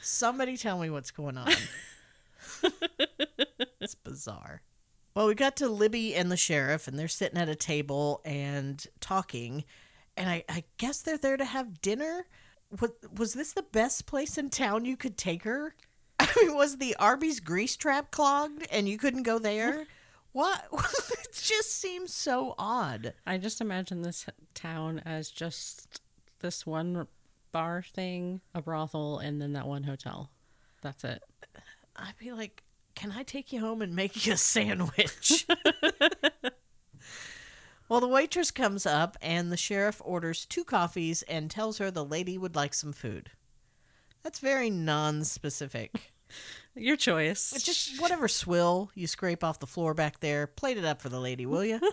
[0.00, 1.52] somebody tell me what's going on.
[3.80, 4.62] it's bizarre.
[5.14, 8.84] Well, we got to Libby and the sheriff, and they're sitting at a table and
[9.00, 9.64] talking.
[10.16, 12.26] And I, I guess they're there to have dinner.
[12.78, 15.74] What, was this the best place in town you could take her?
[16.20, 19.86] I mean, was the Arby's grease trap clogged and you couldn't go there?
[20.32, 20.66] What?
[21.12, 23.14] it just seems so odd.
[23.26, 26.00] I just imagine this town as just
[26.40, 27.06] this one
[27.52, 30.30] bar thing, a brothel, and then that one hotel.
[30.82, 31.22] That's it.
[31.96, 32.62] I'd be like,
[32.94, 35.46] can I take you home and make you a sandwich?
[37.88, 42.04] well, the waitress comes up and the sheriff orders two coffees and tells her the
[42.04, 43.30] lady would like some food.
[44.22, 46.12] That's very non specific.
[46.74, 47.52] Your choice.
[47.62, 51.20] Just whatever swill you scrape off the floor back there, plate it up for the
[51.20, 51.80] lady, will you?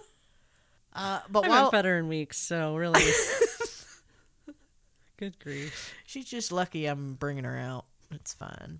[0.94, 3.00] Uh, but I while fed in weeks, so really.
[5.18, 5.94] Good grief.
[6.08, 7.86] She's just lucky I'm bringing her out.
[8.10, 8.80] It's fine.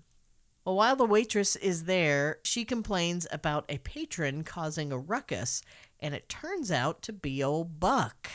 [0.64, 5.62] Well, while the waitress is there, she complains about a patron causing a ruckus,
[6.00, 8.28] and it turns out to be old Buck.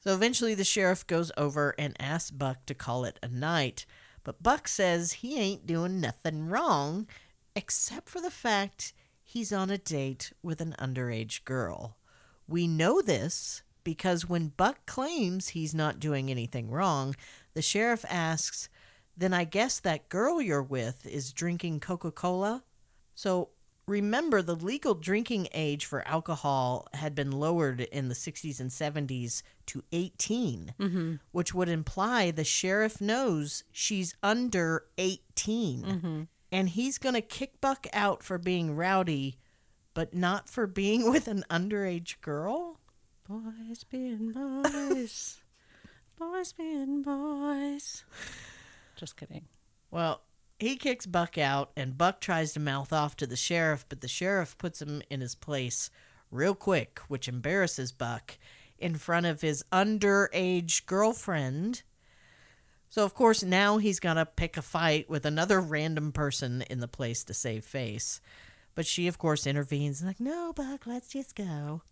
[0.00, 3.86] So eventually the sheriff goes over and asks Buck to call it a night,
[4.28, 7.06] but Buck says he ain't doing nothing wrong,
[7.56, 11.96] except for the fact he's on a date with an underage girl.
[12.46, 17.16] We know this because when Buck claims he's not doing anything wrong,
[17.54, 18.68] the sheriff asks,
[19.16, 22.64] Then I guess that girl you're with is drinking Coca Cola?
[23.14, 23.48] So
[23.88, 29.42] remember, the legal drinking age for alcohol had been lowered in the 60s and 70s
[29.66, 31.14] to 18, mm-hmm.
[31.32, 35.82] which would imply the sheriff knows she's under 18.
[35.82, 36.22] Mm-hmm.
[36.52, 39.38] And he's going to kick Buck out for being rowdy,
[39.94, 42.78] but not for being with an underage girl?
[43.28, 45.40] Boys being boys.
[46.18, 48.04] boys being boys.
[48.96, 49.46] Just kidding.
[49.90, 50.22] Well,
[50.58, 54.08] he kicks Buck out, and Buck tries to mouth off to the sheriff, but the
[54.08, 55.90] sheriff puts him in his place
[56.30, 58.38] real quick, which embarrasses Buck
[58.78, 61.82] in front of his underage girlfriend.
[62.88, 66.80] So, of course, now he's got to pick a fight with another random person in
[66.80, 68.20] the place to save face.
[68.74, 71.82] But she, of course, intervenes like, no, Buck, let's just go.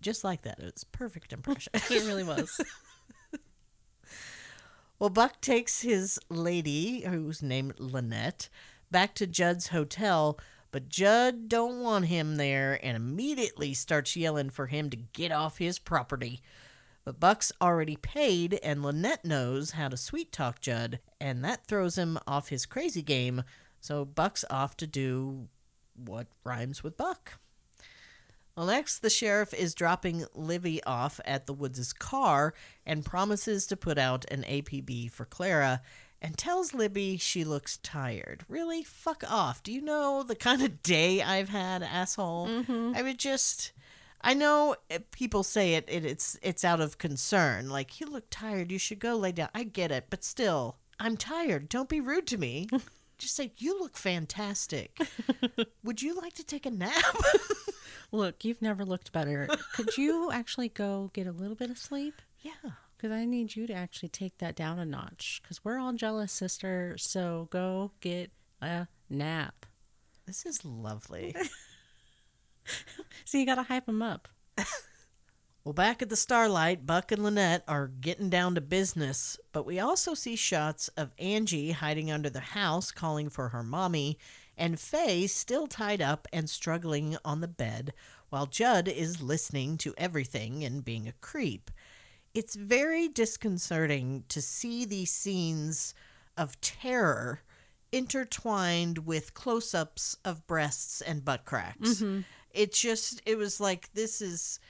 [0.00, 0.58] Just like that.
[0.58, 1.72] It was perfect impression.
[1.90, 2.60] It really was.
[5.00, 8.50] Well, Buck takes his lady, who's named Lynette,
[8.90, 10.38] back to Judd's hotel,
[10.72, 15.56] but Judd don't want him there and immediately starts yelling for him to get off
[15.56, 16.42] his property.
[17.02, 21.96] But Buck's already paid, and Lynette knows how to sweet talk Judd, and that throws
[21.96, 23.42] him off his crazy game.
[23.80, 25.48] So Buck's off to do
[25.96, 27.38] what rhymes with Buck.
[28.60, 32.52] Well, next, the sheriff is dropping Libby off at the Woods' car
[32.84, 35.80] and promises to put out an APB for Clara
[36.20, 38.44] and tells Libby she looks tired.
[38.50, 38.82] Really?
[38.82, 39.62] Fuck off.
[39.62, 42.48] Do you know the kind of day I've had, asshole?
[42.48, 42.92] Mm-hmm.
[42.94, 43.72] I would just.
[44.20, 44.76] I know
[45.10, 47.70] people say it, it it's it's out of concern.
[47.70, 49.48] Like, you look tired, you should go lay down.
[49.54, 51.70] I get it, but still, I'm tired.
[51.70, 52.68] Don't be rude to me.
[53.20, 55.00] just say, you look fantastic.
[55.82, 56.92] Would you like to take a nap?
[58.12, 59.48] Look, you've never looked better.
[59.74, 62.14] Could you actually go get a little bit of sleep?
[62.40, 62.52] yeah.
[62.96, 65.40] Because I need you to actually take that down a notch.
[65.42, 66.96] Because we're all jealous, sister.
[66.98, 68.30] So go get
[68.60, 69.64] a nap.
[70.26, 71.34] This is lovely.
[73.24, 74.28] So you got to hype them up.
[75.64, 79.78] well, back at the Starlight, Buck and Lynette are getting down to business, but we
[79.78, 84.18] also see shots of Angie hiding under the house calling for her mommy,
[84.60, 87.94] and Faye still tied up and struggling on the bed,
[88.28, 91.70] while Judd is listening to everything and being a creep.
[92.34, 95.94] It's very disconcerting to see these scenes
[96.36, 97.40] of terror
[97.90, 101.94] intertwined with close ups of breasts and butt cracks.
[101.94, 102.20] Mm-hmm.
[102.52, 104.60] It just, it was like, this is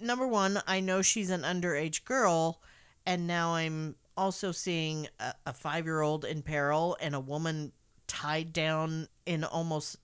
[0.00, 2.60] number one, I know she's an underage girl,
[3.06, 7.72] and now I'm also seeing a, a five year old in peril and a woman
[8.08, 9.96] tied down in almost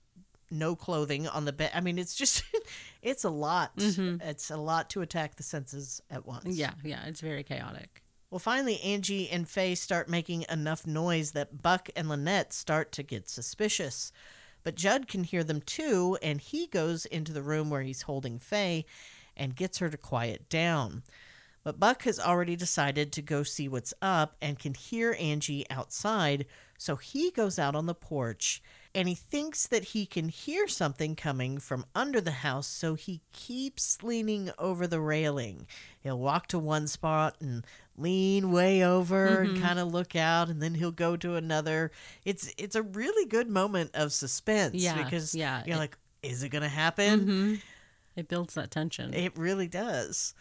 [0.49, 1.71] no clothing on the bed.
[1.73, 2.43] I mean, it's just,
[3.01, 3.75] it's a lot.
[3.77, 4.21] Mm-hmm.
[4.21, 6.45] It's a lot to attack the senses at once.
[6.45, 8.01] Yeah, yeah, it's very chaotic.
[8.31, 13.03] Well, finally, Angie and Faye start making enough noise that Buck and Lynette start to
[13.03, 14.11] get suspicious.
[14.63, 18.39] But Judd can hear them too, and he goes into the room where he's holding
[18.39, 18.85] Faye
[19.37, 21.03] and gets her to quiet down.
[21.63, 26.45] But Buck has already decided to go see what's up and can hear Angie outside,
[26.77, 28.61] so he goes out on the porch
[28.93, 33.21] and he thinks that he can hear something coming from under the house, so he
[33.33, 35.67] keeps leaning over the railing.
[35.99, 37.65] He'll walk to one spot and
[37.97, 39.63] lean way over and mm-hmm.
[39.63, 41.91] kind of look out and then he'll go to another.
[42.23, 46.41] It's it's a really good moment of suspense Yeah, because yeah, you're it- like is
[46.43, 47.19] it going to happen?
[47.19, 47.53] Mm-hmm.
[48.15, 49.13] It builds that tension.
[49.13, 50.33] It really does.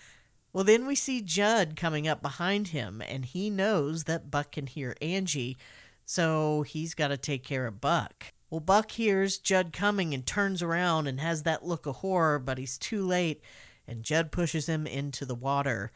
[0.53, 4.69] Well, then we see Judd coming up behind him, and he knows that Buck can
[4.69, 5.59] hear Angie,
[6.05, 8.33] so he's got to take care of Buck.
[8.51, 12.59] Well, Buck hears Judd coming and turns around and has that look of horror, but
[12.59, 13.41] he's too late,
[13.87, 15.91] and Judd pushes him into the water.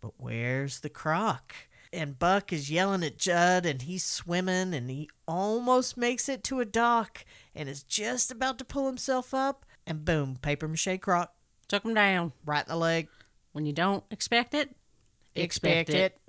[0.00, 1.54] But where's the croc?
[1.92, 6.60] And Buck is yelling at Judd, and he's swimming, and he almost makes it to
[6.60, 11.32] a dock, and is just about to pull himself up, and boom, paper mache croc
[11.68, 12.32] Took him down.
[12.44, 13.08] right in the leg.
[13.52, 14.74] When you don't expect it,
[15.34, 16.18] Expect it.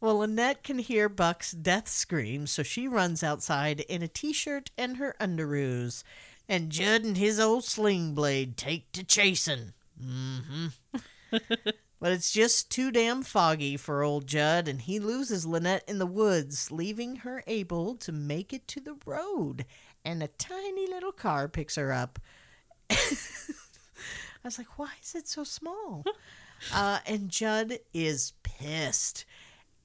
[0.00, 4.70] well, Lynette can hear Buck's death scream, so she runs outside in a t shirt
[4.78, 6.04] and her underoos.
[6.48, 9.72] And Judd and his old sling blade take to chasing.
[10.02, 10.68] Mm-hmm.
[12.00, 16.06] but it's just too damn foggy for old Judd, and he loses Lynette in the
[16.06, 19.66] woods, leaving her able to make it to the road.
[20.04, 22.18] And a tiny little car picks her up.
[22.90, 22.96] I
[24.44, 26.04] was like, why is it so small?
[26.72, 29.24] uh, and Judd is pissed.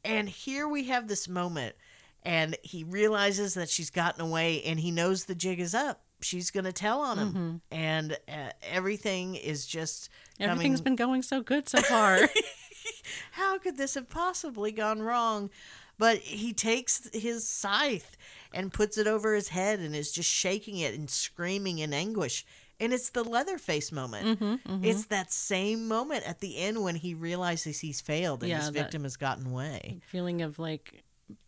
[0.04, 1.76] And here we have this moment,
[2.24, 6.02] and he realizes that she's gotten away, and he knows the jig is up.
[6.22, 7.62] She's going to tell on him.
[7.72, 10.10] And uh, everything is just.
[10.40, 12.20] everything's been going so good so far.
[13.32, 15.50] how could this have possibly gone wrong?
[15.98, 18.18] But he takes his scythe
[18.52, 22.46] and puts it over his head and is just shaking it and screaming in anguish.
[22.84, 24.40] And it's the Leatherface moment.
[24.40, 28.60] Mm-hmm, It's that same moment at the end when he realizes he's failed and Yeah,
[28.60, 30.02] his victim has gotten away.
[30.06, 31.04] Feeling of like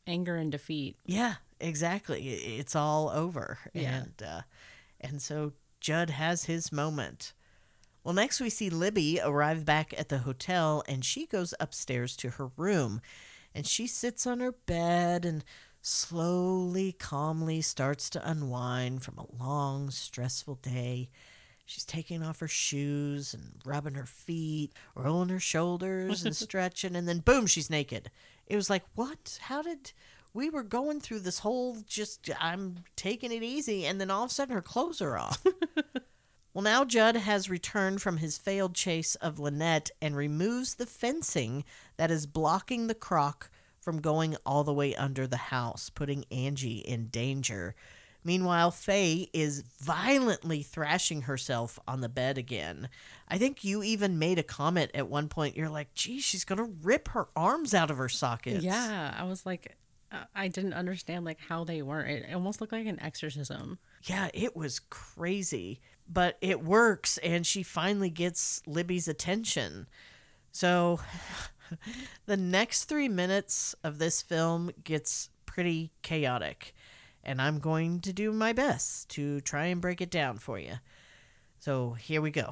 [0.08, 0.96] anger and defeat.
[1.06, 2.28] Yeah, exactly.
[2.30, 3.58] It's all over.
[3.74, 4.04] Yeah.
[4.04, 4.42] And uh,
[5.02, 7.34] and so Judd has his moment.
[8.04, 12.30] Well, next we see Libby arrive back at the hotel and she goes upstairs to
[12.32, 13.02] her room
[13.54, 15.44] and she sits on her bed and
[15.86, 21.10] slowly, calmly starts to unwind from a long, stressful day.
[21.64, 27.08] She's taking off her shoes and rubbing her feet, rolling her shoulders and stretching, and
[27.08, 28.10] then boom, she's naked.
[28.48, 29.38] It was like, what?
[29.44, 29.92] How did
[30.34, 34.32] we were going through this whole just I'm taking it easy, and then all of
[34.32, 35.44] a sudden her clothes are off.
[36.54, 41.64] well, now Judd has returned from his failed chase of Lynette and removes the fencing
[41.98, 43.52] that is blocking the croc
[43.86, 47.76] from going all the way under the house, putting Angie in danger.
[48.24, 52.90] Meanwhile, Faye is violently thrashing herself on the bed again.
[53.30, 55.56] I think you even made a comment at one point.
[55.56, 58.64] You're like, gee, she's going to rip her arms out of her sockets.
[58.64, 59.78] Yeah, I was like,
[60.12, 62.26] uh, I didn't understand like how they weren't.
[62.26, 63.78] It almost looked like an exorcism.
[64.02, 65.80] Yeah, it was crazy.
[66.12, 69.88] But it works, and she finally gets Libby's attention.
[70.52, 71.00] So
[72.26, 76.76] the next three minutes of this film gets pretty chaotic.
[77.24, 80.76] And I'm going to do my best to try and break it down for you.
[81.60, 82.52] So here we go.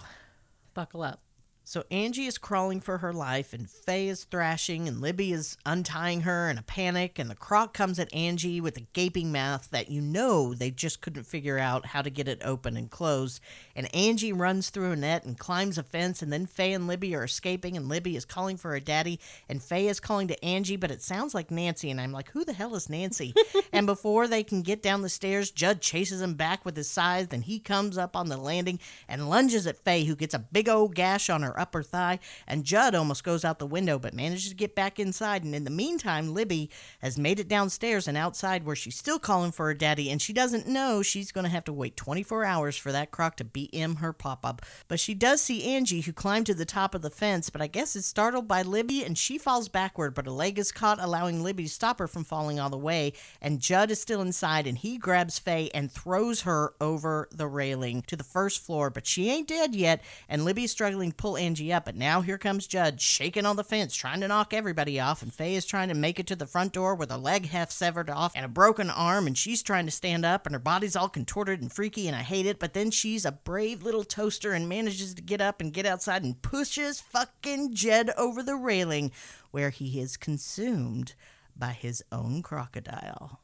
[0.73, 1.21] Buckle up.
[1.65, 6.21] So Angie is crawling for her life, and Faye is thrashing, and Libby is untying
[6.21, 9.89] her in a panic, and the croc comes at Angie with a gaping mouth that
[9.89, 13.39] you know they just couldn't figure out how to get it open and closed.
[13.77, 17.15] And Angie runs through a net and climbs a fence, and then Faye and Libby
[17.15, 20.75] are escaping, and Libby is calling for her daddy, and Faye is calling to Angie,
[20.75, 23.33] but it sounds like Nancy, and I'm like, who the hell is Nancy?
[23.71, 27.31] and before they can get down the stairs, Judd chases him back with his scythe,
[27.31, 30.67] and he comes up on the landing and lunges at Faye, who gets a big
[30.67, 34.13] old gash on her her upper thigh, and Judd almost goes out the window but
[34.13, 35.43] manages to get back inside.
[35.43, 36.69] And in the meantime, Libby
[37.01, 40.33] has made it downstairs and outside where she's still calling for her daddy, and she
[40.33, 43.99] doesn't know she's going to have to wait 24 hours for that croc to BM
[43.99, 44.61] her pop up.
[44.87, 47.67] But she does see Angie, who climbed to the top of the fence, but I
[47.67, 51.43] guess is startled by Libby and she falls backward, but a leg is caught, allowing
[51.43, 53.13] Libby to stop her from falling all the way.
[53.41, 58.01] And Judd is still inside and he grabs Faye and throws her over the railing
[58.03, 60.01] to the first floor, but she ain't dead yet.
[60.27, 63.63] And Libby's struggling to pull Angie up, but now here comes Judd shaking on the
[63.63, 65.21] fence, trying to knock everybody off.
[65.21, 67.69] And Faye is trying to make it to the front door with her leg half
[67.69, 70.95] severed off and a broken arm, and she's trying to stand up, and her body's
[70.95, 72.59] all contorted and freaky, and I hate it.
[72.59, 76.23] But then she's a brave little toaster and manages to get up and get outside
[76.23, 79.11] and pushes fucking Jed over the railing,
[79.51, 81.13] where he is consumed
[81.55, 83.41] by his own crocodile.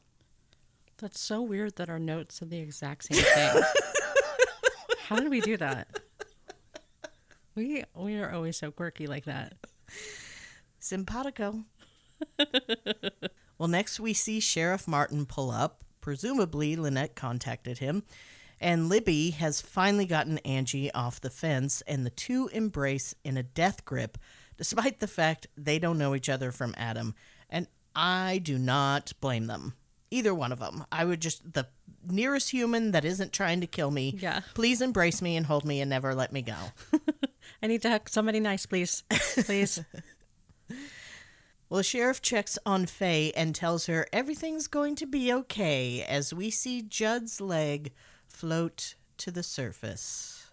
[0.98, 3.62] That's so weird that our notes are the exact same thing.
[5.04, 5.88] How did we do that?
[7.60, 9.52] We we are always so quirky like that.
[10.78, 11.64] Simpatico.
[13.58, 15.84] well, next we see Sheriff Martin pull up.
[16.00, 18.02] Presumably, Lynette contacted him.
[18.62, 23.42] And Libby has finally gotten Angie off the fence, and the two embrace in a
[23.42, 24.16] death grip,
[24.56, 27.14] despite the fact they don't know each other from Adam.
[27.50, 29.74] And I do not blame them.
[30.10, 30.86] Either one of them.
[30.90, 31.68] I would just, the
[32.06, 34.40] nearest human that isn't trying to kill me, Yeah.
[34.54, 36.56] please embrace me and hold me and never let me go.
[37.62, 39.02] I need to hug somebody nice, please.
[39.44, 39.84] Please.
[41.70, 46.34] Well, the sheriff checks on Faye and tells her everything's going to be okay as
[46.34, 47.92] we see Judd's leg
[48.26, 50.50] float to the surface.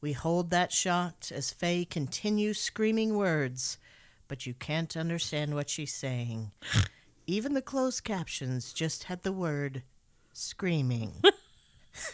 [0.00, 3.78] We hold that shot as Faye continues screaming words,
[4.26, 6.50] but you can't understand what she's saying.
[7.28, 9.84] Even the closed captions just had the word
[10.32, 11.22] screaming.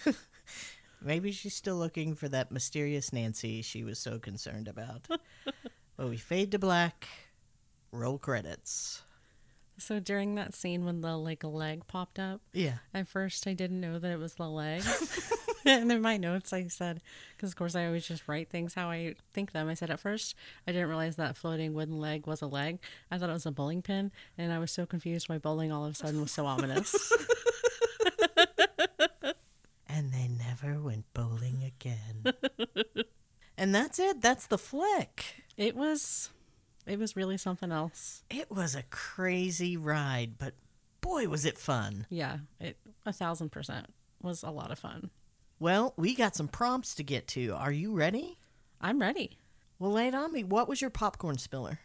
[1.07, 5.07] Maybe she's still looking for that mysterious Nancy she was so concerned about.
[5.97, 7.07] but we fade to black.
[7.93, 9.03] Roll credits.
[9.78, 12.78] So during that scene when the like leg popped up, Yeah.
[12.93, 14.83] at first I didn't know that it was the leg.
[15.65, 17.01] and in my notes I said,
[17.37, 19.69] because of course I always just write things how I think them.
[19.69, 20.35] I said at first
[20.66, 22.81] I didn't realize that floating wooden leg was a leg.
[23.12, 25.85] I thought it was a bowling pin, and I was so confused why bowling all
[25.85, 27.12] of a sudden was so ominous.
[29.89, 30.28] And they
[30.62, 32.33] never went bowling again.
[33.59, 34.20] and that's it.
[34.20, 35.45] That's the flick.
[35.57, 36.31] it was,
[36.87, 38.23] it was really something else.
[38.31, 40.55] It was a crazy ride, but
[41.01, 42.07] boy, was it fun.
[42.11, 43.87] Yeah, it a thousand percent
[44.23, 45.11] was a lot of fun.
[45.59, 47.55] Well, we got some prompts to get to.
[47.55, 48.39] Are you ready?
[48.81, 49.39] I'm ready.
[49.78, 50.45] Well, lay it on me.
[50.45, 51.81] What was your popcorn spiller?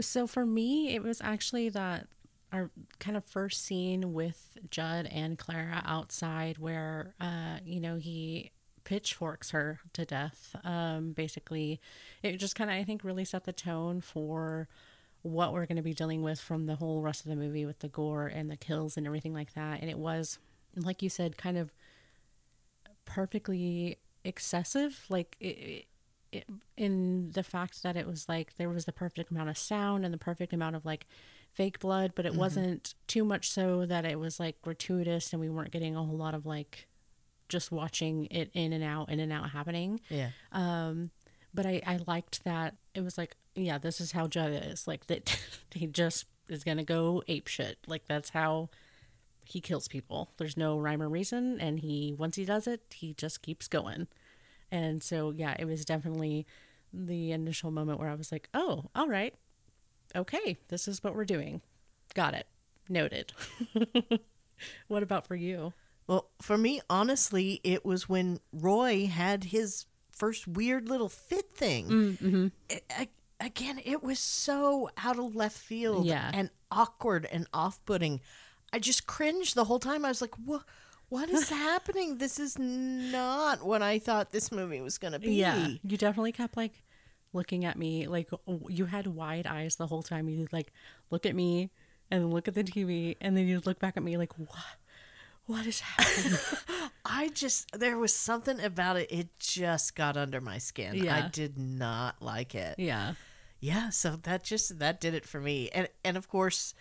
[0.00, 2.06] So for me, it was actually that
[2.52, 8.50] our kind of first scene with Judd and Clara outside, where uh, you know he
[8.84, 10.56] pitchforks her to death.
[10.64, 11.80] Um, basically,
[12.22, 14.68] it just kind of I think really set the tone for
[15.22, 17.80] what we're going to be dealing with from the whole rest of the movie with
[17.80, 19.80] the gore and the kills and everything like that.
[19.80, 20.38] And it was,
[20.74, 21.72] like you said, kind of
[23.04, 25.04] perfectly excessive.
[25.08, 25.86] Like it, it,
[26.32, 26.44] it,
[26.76, 30.14] in the fact that it was like there was the perfect amount of sound and
[30.14, 31.06] the perfect amount of like
[31.52, 35.48] fake blood, but it wasn't too much so that it was like gratuitous and we
[35.48, 36.86] weren't getting a whole lot of like
[37.48, 40.00] just watching it in and out, in and out happening.
[40.08, 40.30] Yeah.
[40.52, 41.10] Um,
[41.52, 44.86] but I, I liked that it was like, yeah, this is how Judd is.
[44.86, 45.38] Like that
[45.74, 47.78] he just is gonna go ape shit.
[47.86, 48.70] Like that's how
[49.44, 50.30] he kills people.
[50.36, 54.06] There's no rhyme or reason, and he once he does it, he just keeps going.
[54.70, 56.46] And so yeah, it was definitely
[56.92, 59.34] the initial moment where I was like, oh, all right,
[60.14, 61.60] okay, this is what we're doing.
[62.14, 62.46] Got it.
[62.88, 63.32] Noted.
[64.88, 65.72] what about for you?
[66.06, 71.86] Well, for me, honestly, it was when Roy had his first weird little fit thing.
[71.88, 72.46] Mm-hmm.
[72.68, 73.08] It- I-
[73.38, 76.30] again, it was so out of left field Yeah.
[76.34, 78.20] and awkward and off putting.
[78.72, 80.04] I just cringed the whole time.
[80.04, 80.62] I was like, what?
[81.08, 82.18] What is happening?
[82.18, 85.34] This is not what I thought this movie was going to be.
[85.34, 86.82] Yeah, you definitely kept like
[87.32, 88.28] looking at me like
[88.68, 90.28] you had wide eyes the whole time.
[90.28, 90.72] You'd like
[91.10, 91.70] look at me
[92.10, 94.76] and look at the TV and then you'd look back at me like what?
[95.46, 96.38] What is happening?
[97.04, 99.10] I just, there was something about it.
[99.10, 101.08] It just got under my skin.
[101.08, 102.76] I did not like it.
[102.78, 103.14] yeah,
[103.58, 106.72] yeah so that just that did it for me and and of course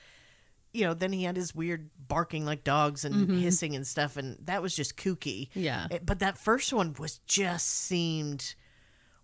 [0.71, 3.37] you know then he had his weird barking like dogs and mm-hmm.
[3.39, 5.87] hissing and stuff and that was just kooky Yeah.
[5.91, 8.55] It- but that first one was just seemed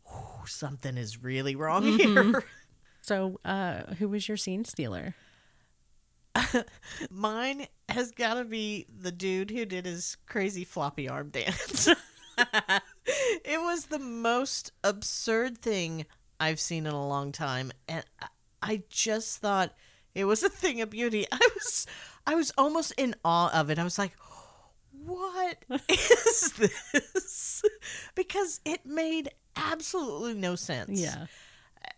[0.08, 2.44] "Whew, something is really wrong here
[3.02, 5.16] So, uh, who was your scene stealer?
[7.10, 11.88] mine has got to be the dude who did his crazy floppy arm dance
[13.46, 16.06] it was the most absurd thing
[16.40, 18.04] I've seen in a long time, and
[18.62, 19.74] I just thought
[20.14, 21.26] it was a thing of beauty.
[21.32, 21.88] I was,
[22.28, 23.80] I was almost in awe of it.
[23.80, 24.14] I was like,
[24.92, 27.64] "What is this?"
[28.16, 31.00] because it made absolutely no sense.
[31.00, 31.26] Yeah.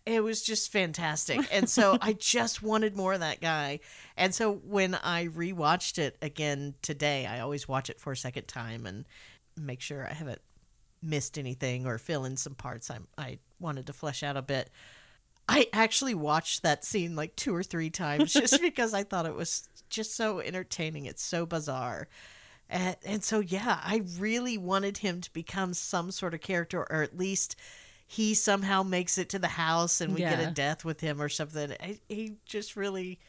[0.06, 1.40] it was just fantastic.
[1.52, 3.80] And so I just wanted more of that guy.
[4.16, 8.48] And so when I rewatched it again today, I always watch it for a second
[8.48, 9.06] time and
[9.56, 10.42] make sure I haven't
[11.02, 14.70] missed anything or fill in some parts I I wanted to flesh out a bit.
[15.50, 19.36] I actually watched that scene like two or three times just because I thought it
[19.36, 21.06] was just so entertaining.
[21.06, 22.08] It's so bizarre.
[22.70, 27.02] And, and so, yeah, I really wanted him to become some sort of character, or
[27.02, 27.56] at least
[28.06, 31.30] he somehow makes it to the house and we get a death with him or
[31.30, 31.74] something.
[31.80, 33.20] I, he just really,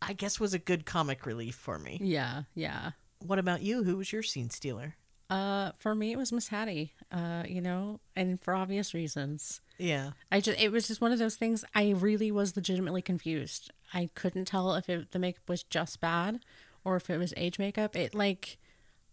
[0.00, 1.98] I guess, was a good comic relief for me.
[2.02, 2.42] Yeah.
[2.54, 2.92] Yeah.
[3.20, 3.84] What about you?
[3.84, 4.96] Who was your scene stealer?
[5.30, 6.92] Uh, for me, it was Miss Hattie.
[7.10, 9.60] Uh, you know, and for obvious reasons.
[9.78, 10.10] Yeah.
[10.30, 11.64] I just it was just one of those things.
[11.74, 13.70] I really was legitimately confused.
[13.94, 16.40] I couldn't tell if it, the makeup was just bad
[16.84, 17.96] or if it was age makeup.
[17.96, 18.58] It like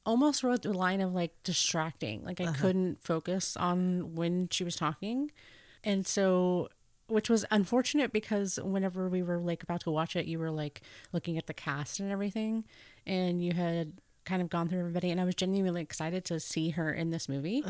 [0.06, 2.24] almost wrote the line of like distracting.
[2.24, 5.32] Like I couldn't focus on when she was talking,
[5.84, 6.70] and so
[7.08, 10.82] which was unfortunate because whenever we were like about to watch it, you were like
[11.12, 12.64] looking at the cast and everything,
[13.06, 13.94] and you had
[14.26, 17.28] kind of gone through everybody, and I was genuinely excited to see her in this
[17.28, 17.64] movie.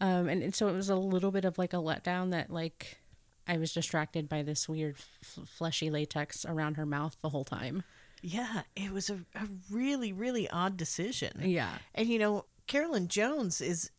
[0.00, 2.98] Um, and, and so it was a little bit of like a letdown that like
[3.46, 7.84] I was distracted by this weird f- fleshy latex around her mouth the whole time.
[8.22, 8.62] Yeah.
[8.74, 11.40] It was a, a really, really odd decision.
[11.42, 11.70] Yeah.
[11.94, 13.90] And you know, Carolyn Jones is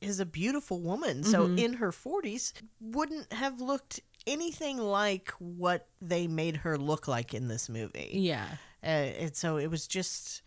[0.00, 1.22] is a beautiful woman.
[1.24, 7.34] So in her 40s wouldn't have looked anything like what they made her look like
[7.34, 8.10] in this movie.
[8.14, 8.46] Yeah.
[8.82, 10.40] Uh, and so it was just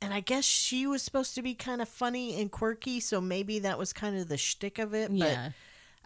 [0.00, 3.58] and I guess she was supposed to be kind of funny and quirky, so maybe
[3.60, 5.08] that was kind of the shtick of it.
[5.08, 5.50] But Yeah.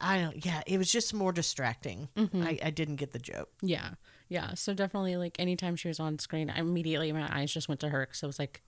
[0.01, 0.45] I don't.
[0.47, 2.09] Yeah, it was just more distracting.
[2.17, 3.51] I, I didn't get the joke.
[3.61, 3.91] Yeah.
[4.31, 4.55] Yeah.
[4.55, 7.91] So definitely like anytime she was on screen, I immediately my eyes just went to
[7.91, 8.63] her because I was like,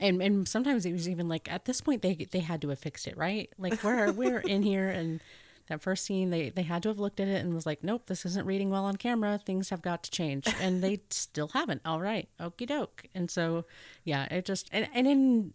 [0.00, 2.80] and and sometimes it was even like at this point they they had to have
[2.80, 3.48] fixed it right.
[3.56, 5.20] Like we're we're in here and
[5.68, 8.06] that first scene they they had to have looked at it and was like, nope,
[8.06, 9.38] this isn't reading well on camera.
[9.38, 11.80] Things have got to change, and they still haven't.
[11.84, 13.04] All right, okie doke.
[13.14, 13.66] And so
[14.02, 15.54] yeah, it just and and in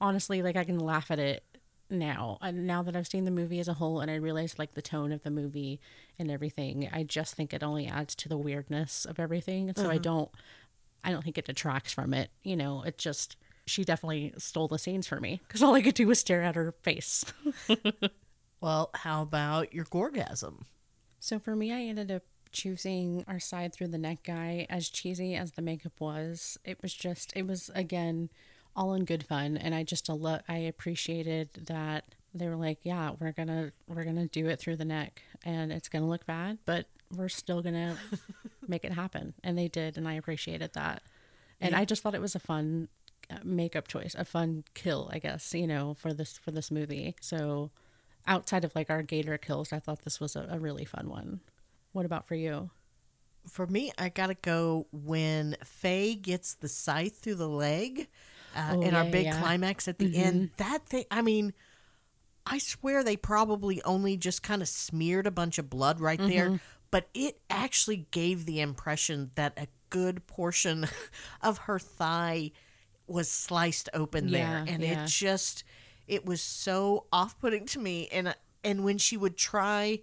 [0.00, 1.44] honestly like I can laugh at it
[1.90, 4.74] now and now that I've seen the movie as a whole and I realize like
[4.74, 5.80] the tone of the movie
[6.18, 9.68] and everything I just think it only adds to the weirdness of everything.
[9.68, 10.02] And so I mm-hmm.
[10.02, 10.30] don't
[11.02, 13.36] I don't think it detracts from it you know it just
[13.66, 16.56] she definitely stole the scenes for me because all I could do was stare at
[16.56, 17.24] her face.
[18.60, 20.64] Well, how about your gorgasm?
[21.22, 25.36] so for me I ended up choosing our scythe through the neck guy as cheesy
[25.36, 28.30] as the makeup was it was just it was again
[28.76, 29.56] all in good fun.
[29.56, 34.04] And i just a lo- i appreciated that they were like yeah we're gonna we're
[34.04, 37.96] gonna do it through the neck and it's gonna look bad but we're still gonna
[38.68, 39.34] make it happen.
[39.42, 41.02] And they did and i appreciated that.
[41.60, 42.88] And i just thought it was a fun
[43.30, 47.16] uh, makeup choice a fun kill i guess you know for this for this movie.
[47.20, 47.70] So
[48.26, 51.40] outside of like our gator kills i thought this was a, a really fun one.
[51.92, 52.70] What about for you?
[53.48, 58.08] For me, I gotta go when Faye gets the scythe through the leg
[58.56, 59.32] uh, Oh, in our big yeah.
[59.34, 59.42] Mm-hmm.
[59.42, 60.50] climax at the end.
[60.56, 61.52] That thing, I mean,
[62.46, 66.28] I swear they probably only just kind of smeared a bunch of blood right Mm-hmm.
[66.30, 66.60] there,
[66.90, 70.86] but it actually gave the impression that a good portion
[71.42, 72.50] of her thigh
[73.06, 75.04] was sliced open Yeah, there, and yeah.
[75.04, 75.64] it just
[76.08, 78.08] it was so off-putting to me.
[78.10, 80.00] And and when she would try,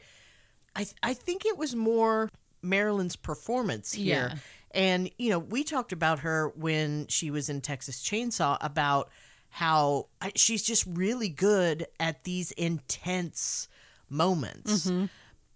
[0.76, 2.30] I I think it was more
[2.62, 4.32] Marilyn's performance here.
[4.34, 4.40] Yeah.
[4.72, 9.10] And, you know, we talked about her when she was in Texas Chainsaw about
[9.50, 13.68] how she's just really good at these intense
[14.10, 14.92] moments.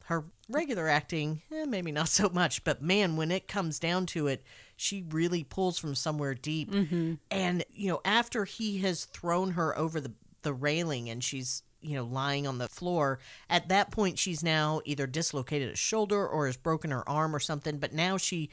[0.06, 4.28] Her regular acting, eh, maybe not so much, but man, when it comes down to
[4.28, 4.44] it,
[4.76, 6.74] she really pulls from somewhere deep.
[7.30, 11.96] And, you know, after he has thrown her over the, the railing and she's you
[11.96, 13.20] know, lying on the floor.
[13.50, 17.40] At that point, she's now either dislocated a shoulder or has broken her arm or
[17.40, 18.50] something, but now she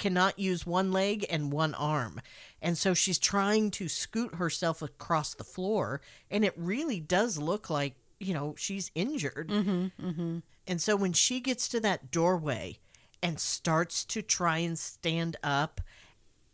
[0.00, 2.20] cannot use one leg and one arm.
[2.60, 7.70] And so she's trying to scoot herself across the floor, and it really does look
[7.70, 9.48] like, you know, she's injured.
[9.50, 12.78] Mm-hmm, And so when she gets to that doorway
[13.22, 15.80] and starts to try and stand up,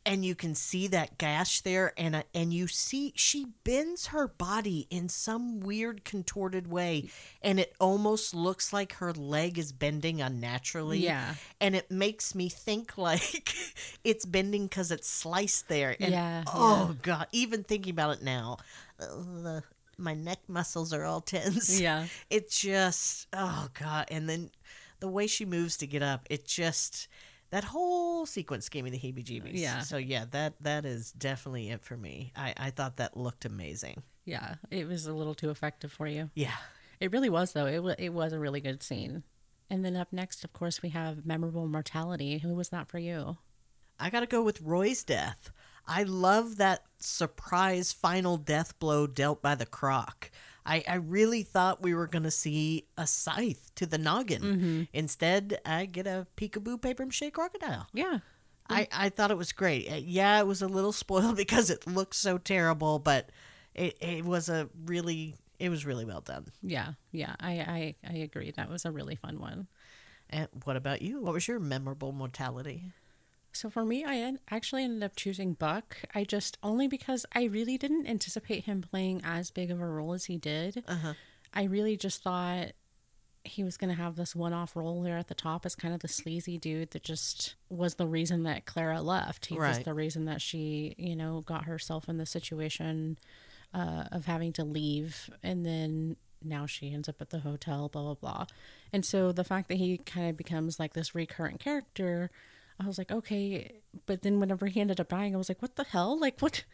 [0.07, 4.29] and you can see that gash there and uh, and you see she bends her
[4.29, 7.11] body in some weird contorted way
[7.43, 11.35] and it almost looks like her leg is bending unnaturally Yeah.
[11.61, 13.53] and it makes me think like
[14.05, 18.59] it's bending because it's sliced there and Yeah, oh god even thinking about it now
[19.01, 19.61] uh,
[19.99, 21.81] my neck muscles are all tense.
[21.81, 22.07] Yeah.
[22.31, 24.51] It just oh god, and then
[25.01, 27.09] the way she moves to get up, it just
[27.51, 29.53] that whole sequence gave me the heebie-jeebies.
[29.55, 29.81] Yeah.
[29.81, 32.33] So yeah, that that is definitely it for me.
[32.37, 34.03] I I thought that looked amazing.
[34.25, 36.31] Yeah, it was a little too effective for you.
[36.35, 36.57] Yeah.
[36.99, 37.67] It really was, though.
[37.67, 39.23] It, wa it was a really good scene.
[39.69, 42.39] And then up next, of course, we have Memorable Mortality.
[42.39, 43.39] Who was that for you?
[44.01, 45.51] I got to go with Roy's death.
[45.87, 50.31] I love that surprise final death blow dealt by the croc.
[50.67, 54.89] I, I really thought we were going to see a scythe to the noggin.
[54.93, 57.87] Instead, I get a peekaboo paper mache crocodile.
[57.95, 58.19] Yeah.
[58.69, 59.89] I, I thought it was great.
[59.91, 63.31] Uh, Yeah, it was a little spoiled because it looked so terrible, but
[63.75, 66.49] it, it was a really it was really well done.
[66.63, 66.93] Yeah.
[67.13, 67.35] Yeah.
[67.41, 68.51] I, I, I agree.
[68.51, 69.69] That was a really fun one.
[70.29, 71.21] And what about you?
[71.23, 72.93] What was your memorable mortality?
[73.57, 75.99] So for me, I actually ended up choosing Buck.
[76.15, 80.13] I just only because I really didn't anticipate him playing as big of a role
[80.13, 80.85] as he did.
[80.87, 81.15] Uh-huh.
[81.55, 82.73] I really just thought
[83.45, 86.01] he was going to have this one-off role there at the top as kind of
[86.01, 89.47] the sleazy dude that just was the reason that Clara left.
[89.47, 93.19] He was the reason that she, you know, got herself in the situation
[93.73, 97.89] uh, of having to leave, and then now she ends up at the hotel.
[97.89, 98.47] Blah blah blah.
[98.93, 102.31] And so the fact that he kind of becomes like this recurrent character,
[102.83, 103.81] I was like, okay.
[104.07, 106.19] But then whenever he ended up dying, I was like, what the hell?
[106.19, 106.65] Like what?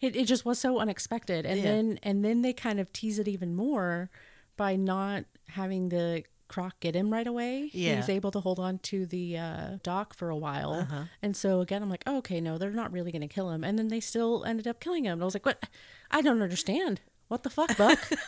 [0.00, 1.46] It, it just was so unexpected.
[1.46, 1.64] And Yeah.
[1.64, 4.10] then and then they kind of tease it even more
[4.56, 7.70] by not having the croc get him right away.
[7.72, 7.96] Yeah.
[7.96, 10.86] He's able to hold on to the uh, dock for a while.
[11.22, 13.64] And so again, I'm like, oh, okay, no, they're not really going to kill him.
[13.64, 15.14] And then they still ended up killing him.
[15.14, 15.64] And I was like, what?
[16.10, 17.00] I don't understand.
[17.28, 17.98] What the fuck, Buck?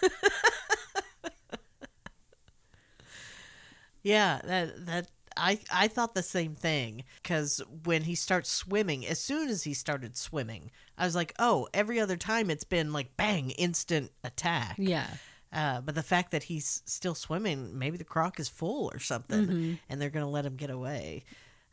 [4.03, 9.21] Yeah, that that I I thought the same thing because when he starts swimming, as
[9.21, 13.17] soon as he started swimming, I was like, oh, every other time it's been like
[13.17, 14.77] bang, instant attack.
[14.79, 15.07] yeah.
[15.53, 19.79] Uh, but the fact that he's still swimming, maybe the croc is full or something,
[19.89, 21.25] and they're gonna let him get away.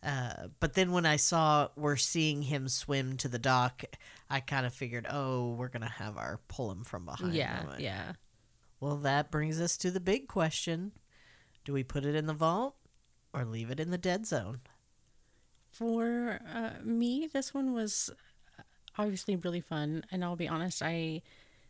[0.02, 3.84] Uh, but then when I saw we're seeing him swim to the dock,
[4.30, 7.34] I kind of figured, oh, we're gonna have our pull him from behind.
[7.34, 7.61] Yeah.
[7.64, 7.81] moment.
[7.81, 8.14] Yeah.
[8.80, 10.91] Well, that brings us to the big question:
[11.65, 12.76] Do we put it in the vault
[13.34, 14.61] or leave it in the dead zone?
[15.72, 18.11] For uh, me, this one was
[18.97, 20.03] obviously really fun.
[20.11, 21.22] And I'll be honest, I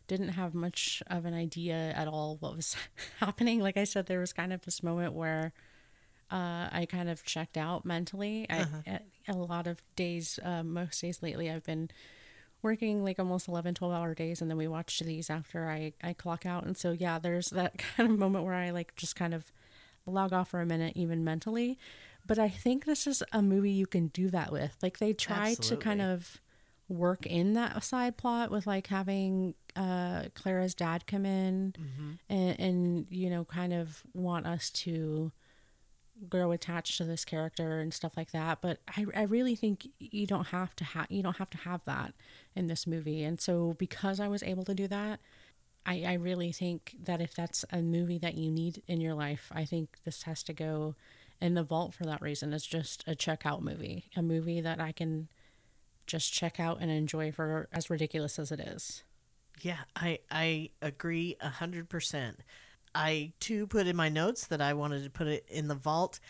[0.06, 2.76] didn't have much of an idea at all what was
[3.20, 3.60] happening.
[3.60, 5.52] Like I said, there was kind of this moment where
[6.30, 8.46] uh, I kind of checked out mentally.
[8.50, 11.90] I, a, a lot of days, uh, most days lately, I've been
[12.64, 16.14] working like almost 11 12 hour days and then we watch these after I, I
[16.14, 19.34] clock out and so yeah there's that kind of moment where i like just kind
[19.34, 19.52] of
[20.06, 21.78] log off for a minute even mentally.
[22.26, 24.76] But i think this is a movie you can do that with.
[24.82, 26.40] Like they try to kind of
[26.88, 31.72] work in that side plot with like having uh clara's dad come in
[32.28, 35.32] and, and you know kind of want us to
[36.28, 38.58] grow attached to this character and stuff like that.
[38.60, 41.84] But i, I really think you don't have to have you don't have to have
[41.84, 42.14] that
[42.54, 43.22] in this movie.
[43.22, 45.20] And so because i was able to do that
[45.86, 49.50] I, I really think that if that's a movie that you need in your life
[49.54, 50.94] i think this has to go
[51.40, 54.92] in the vault for that reason it's just a checkout movie a movie that i
[54.92, 55.28] can
[56.06, 59.02] just check out and enjoy for as ridiculous as it is
[59.62, 62.40] Yeah, I I agree a hundred percent.
[62.94, 66.20] I too put in my notes that I wanted to put it in the vault,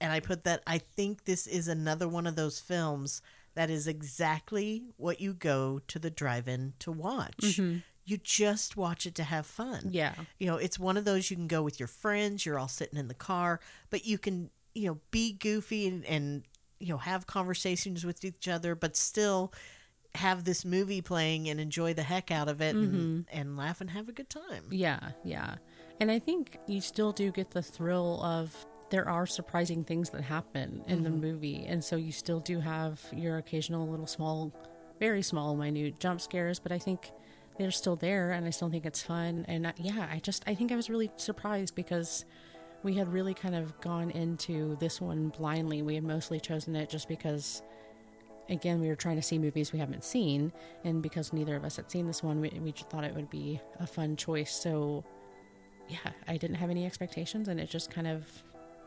[0.00, 3.22] and I put that I think this is another one of those films
[3.54, 7.38] that is exactly what you go to the drive-in to watch.
[7.38, 7.78] Mm-hmm.
[8.08, 9.88] You just watch it to have fun.
[9.90, 12.68] yeah You know, it's one of those you can go with your friends, you're all
[12.68, 13.60] sitting in the car,
[13.90, 16.42] but you can, you know, be goofy and, and
[16.80, 19.52] you know, have conversations with each other, but still
[20.14, 23.38] have this movie playing and enjoy the heck out of it and, mm-hmm.
[23.38, 24.64] and laugh and have a good time.
[24.70, 25.56] Yeah, yeah.
[26.00, 30.22] And I think you still do get the thrill of there are surprising things that
[30.22, 31.20] happen in the mm-hmm.
[31.20, 31.64] movie.
[31.66, 34.52] And so you still do have your occasional little small,
[34.98, 37.12] very small, minute jump scares, but I think
[37.58, 39.44] they're still there and I still think it's fun.
[39.48, 42.24] And I, yeah, I just, I think I was really surprised because
[42.82, 45.82] we had really kind of gone into this one blindly.
[45.82, 47.62] We had mostly chosen it just because
[48.48, 50.52] again, we were trying to see movies we haven't seen,
[50.84, 53.60] and because neither of us had seen this one, we, we thought it would be
[53.78, 54.54] a fun choice.
[54.54, 55.04] So,
[55.88, 58.26] yeah, I didn't have any expectations, and it just kind of,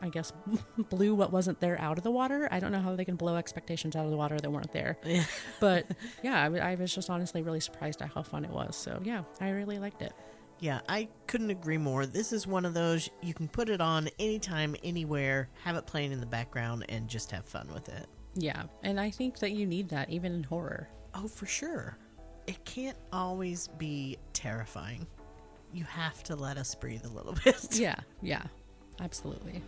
[0.02, 0.32] I guess,
[0.90, 2.48] blew what wasn't there out of the water.
[2.50, 4.98] I don't know how they can blow expectations out of the water that weren't there.
[5.04, 5.24] Yeah.
[5.60, 5.86] But
[6.22, 8.74] yeah, I was just honestly really surprised at how fun it was.
[8.76, 10.12] So, yeah, I really liked it.
[10.58, 12.04] Yeah, I couldn't agree more.
[12.06, 16.12] This is one of those you can put it on anytime, anywhere, have it playing
[16.12, 18.06] in the background, and just have fun with it.
[18.34, 20.88] Yeah, and I think that you need that even in horror.
[21.14, 21.96] Oh, for sure.
[22.46, 25.06] It can't always be terrifying.
[25.72, 27.76] you have to let us breathe a little bit.
[27.78, 28.42] Yeah, yeah,
[29.00, 29.62] absolutely.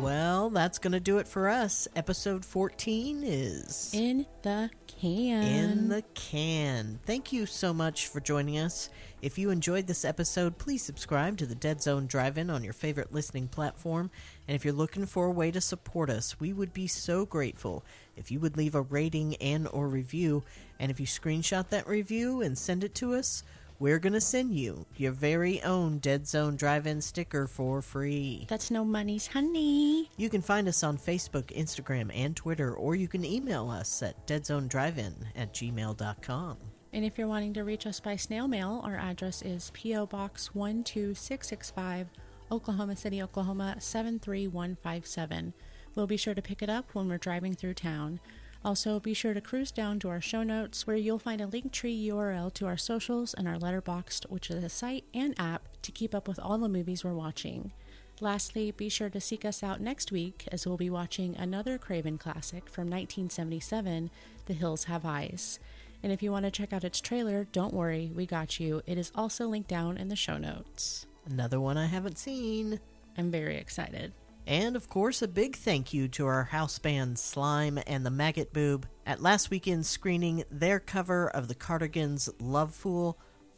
[0.00, 1.86] Well, that's going to do it for us.
[1.94, 5.42] Episode 14 is In the can.
[5.44, 6.98] in the can.
[7.06, 8.88] Thank you so much for joining us.
[9.20, 12.72] If you enjoyed this episode, please subscribe to the Dead Zone Drive In on your
[12.72, 14.10] favorite listening platform.
[14.48, 17.84] And if you're looking for a way to support us, we would be so grateful
[18.16, 20.42] if you would leave a rating and or review.
[20.80, 23.44] And if you screenshot that review and send it to us,
[23.82, 28.46] we're going to send you your very own Dead Zone Drive In sticker for free.
[28.48, 30.08] That's no money's honey.
[30.16, 34.24] You can find us on Facebook, Instagram, and Twitter, or you can email us at
[34.24, 36.58] deadzonedrivein at gmail.com.
[36.92, 40.06] And if you're wanting to reach us by snail mail, our address is P.O.
[40.06, 42.06] Box 12665,
[42.52, 45.54] Oklahoma City, Oklahoma 73157.
[45.96, 48.20] We'll be sure to pick it up when we're driving through town.
[48.64, 52.06] Also, be sure to cruise down to our show notes where you'll find a Linktree
[52.06, 56.14] URL to our socials and our Letterboxd, which is a site and app to keep
[56.14, 57.72] up with all the movies we're watching.
[58.20, 62.18] Lastly, be sure to seek us out next week as we'll be watching another Craven
[62.18, 64.10] classic from 1977,
[64.46, 65.58] The Hills Have Eyes.
[66.04, 68.80] And if you want to check out its trailer, don't worry, we got you.
[68.86, 71.06] It is also linked down in the show notes.
[71.26, 72.78] Another one I haven't seen.
[73.18, 74.12] I'm very excited.
[74.46, 78.52] And of course, a big thank you to our house band Slime and the Maggot
[78.52, 78.86] Boob.
[79.06, 83.14] At last weekend's screening, their cover of the Cardigans' Lovefool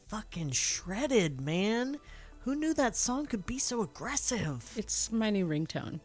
[0.09, 1.99] fucking shredded, man.
[2.41, 4.71] Who knew that song could be so aggressive?
[4.77, 6.01] It's my new ringtone.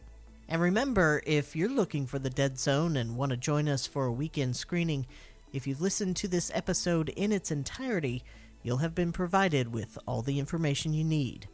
[0.47, 4.05] And remember, if you're looking for the Dead Zone and want to join us for
[4.05, 5.05] a weekend screening,
[5.51, 8.23] if you've listened to this episode in its entirety,
[8.63, 11.49] you'll have been provided with all the information you need.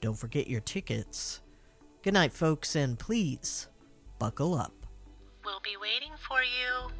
[0.00, 1.40] Don't forget your tickets.
[2.06, 3.66] Good night, folks, and please
[4.20, 4.72] buckle up.
[5.44, 6.92] We'll be waiting for you.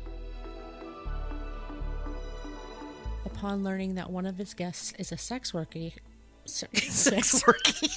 [3.25, 5.91] Upon learning that one of his guests is a sex worker,
[6.45, 7.89] Sex working.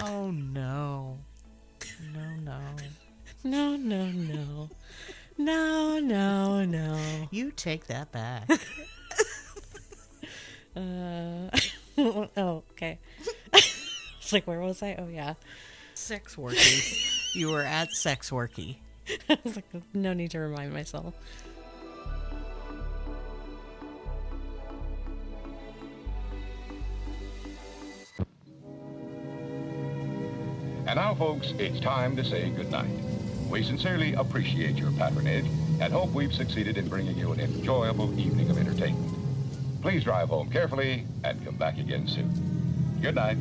[0.04, 1.18] oh no.
[2.14, 2.60] No, no.
[3.42, 4.70] No, no, no.
[5.36, 7.28] No, no, no.
[7.32, 8.48] You take that back.
[10.76, 11.50] Uh,
[12.36, 13.00] oh, okay.
[14.28, 14.94] It's like, where was I?
[14.98, 15.34] Oh, yeah.
[15.94, 17.34] sex worky.
[17.34, 18.76] You were at sex worky.
[19.30, 19.64] I was like,
[19.94, 21.14] no need to remind myself.
[30.86, 32.90] And now, folks, it's time to say goodnight.
[33.48, 35.46] We sincerely appreciate your patronage
[35.80, 39.80] and hope we've succeeded in bringing you an enjoyable evening of entertainment.
[39.80, 42.98] Please drive home carefully and come back again soon.
[43.00, 43.38] Good night.